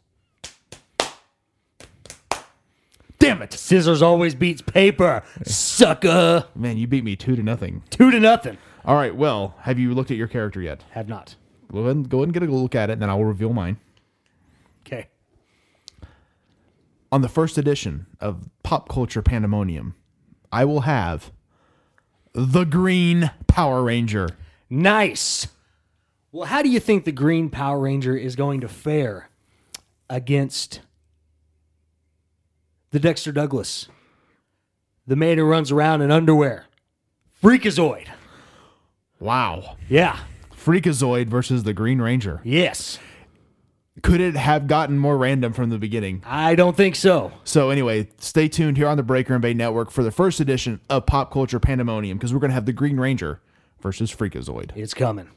Damn 3.28 3.42
it. 3.42 3.52
Scissors 3.52 4.00
always 4.00 4.34
beats 4.34 4.62
paper, 4.62 5.22
sucker. 5.44 6.46
Man, 6.54 6.78
you 6.78 6.86
beat 6.86 7.04
me 7.04 7.14
two 7.14 7.36
to 7.36 7.42
nothing. 7.42 7.82
Two 7.90 8.10
to 8.10 8.18
nothing. 8.18 8.56
All 8.86 8.94
right. 8.94 9.14
Well, 9.14 9.54
have 9.60 9.78
you 9.78 9.92
looked 9.92 10.10
at 10.10 10.16
your 10.16 10.28
character 10.28 10.62
yet? 10.62 10.82
Have 10.92 11.08
not. 11.08 11.36
Go 11.70 11.80
ahead, 11.80 11.96
and, 11.96 12.08
go 12.08 12.18
ahead 12.18 12.28
and 12.28 12.32
get 12.32 12.42
a 12.42 12.46
look 12.46 12.74
at 12.74 12.88
it, 12.88 12.94
and 12.94 13.02
then 13.02 13.10
I 13.10 13.14
will 13.14 13.26
reveal 13.26 13.52
mine. 13.52 13.76
Okay. 14.86 15.08
On 17.12 17.20
the 17.20 17.28
first 17.28 17.58
edition 17.58 18.06
of 18.18 18.48
Pop 18.62 18.88
Culture 18.88 19.20
Pandemonium, 19.20 19.94
I 20.50 20.64
will 20.64 20.80
have 20.80 21.30
the 22.32 22.64
Green 22.64 23.30
Power 23.46 23.82
Ranger. 23.82 24.30
Nice. 24.70 25.48
Well, 26.32 26.46
how 26.46 26.62
do 26.62 26.70
you 26.70 26.80
think 26.80 27.04
the 27.04 27.12
Green 27.12 27.50
Power 27.50 27.78
Ranger 27.78 28.16
is 28.16 28.36
going 28.36 28.62
to 28.62 28.68
fare 28.68 29.28
against 30.08 30.80
the 32.90 32.98
Dexter 32.98 33.32
Douglas, 33.32 33.88
the 35.06 35.16
man 35.16 35.38
who 35.38 35.44
runs 35.44 35.70
around 35.70 36.02
in 36.02 36.10
underwear, 36.10 36.66
Freakazoid. 37.42 38.06
Wow. 39.20 39.76
Yeah. 39.88 40.18
Freakazoid 40.54 41.26
versus 41.26 41.62
the 41.62 41.72
Green 41.72 42.00
Ranger. 42.00 42.40
Yes. 42.44 42.98
Could 44.02 44.20
it 44.20 44.36
have 44.36 44.68
gotten 44.68 44.98
more 44.98 45.18
random 45.18 45.52
from 45.52 45.70
the 45.70 45.78
beginning? 45.78 46.22
I 46.24 46.54
don't 46.54 46.76
think 46.76 46.94
so. 46.94 47.32
So 47.44 47.70
anyway, 47.70 48.08
stay 48.18 48.48
tuned 48.48 48.76
here 48.76 48.86
on 48.86 48.96
the 48.96 49.02
Breaker 49.02 49.34
and 49.34 49.42
Bane 49.42 49.56
Network 49.56 49.90
for 49.90 50.04
the 50.04 50.12
first 50.12 50.38
edition 50.40 50.80
of 50.88 51.06
Pop 51.06 51.32
Culture 51.32 51.58
Pandemonium 51.58 52.16
because 52.16 52.32
we're 52.32 52.40
going 52.40 52.50
to 52.50 52.54
have 52.54 52.66
the 52.66 52.72
Green 52.72 52.98
Ranger 52.98 53.40
versus 53.80 54.14
Freakazoid. 54.14 54.70
It's 54.76 54.94
coming. 54.94 55.30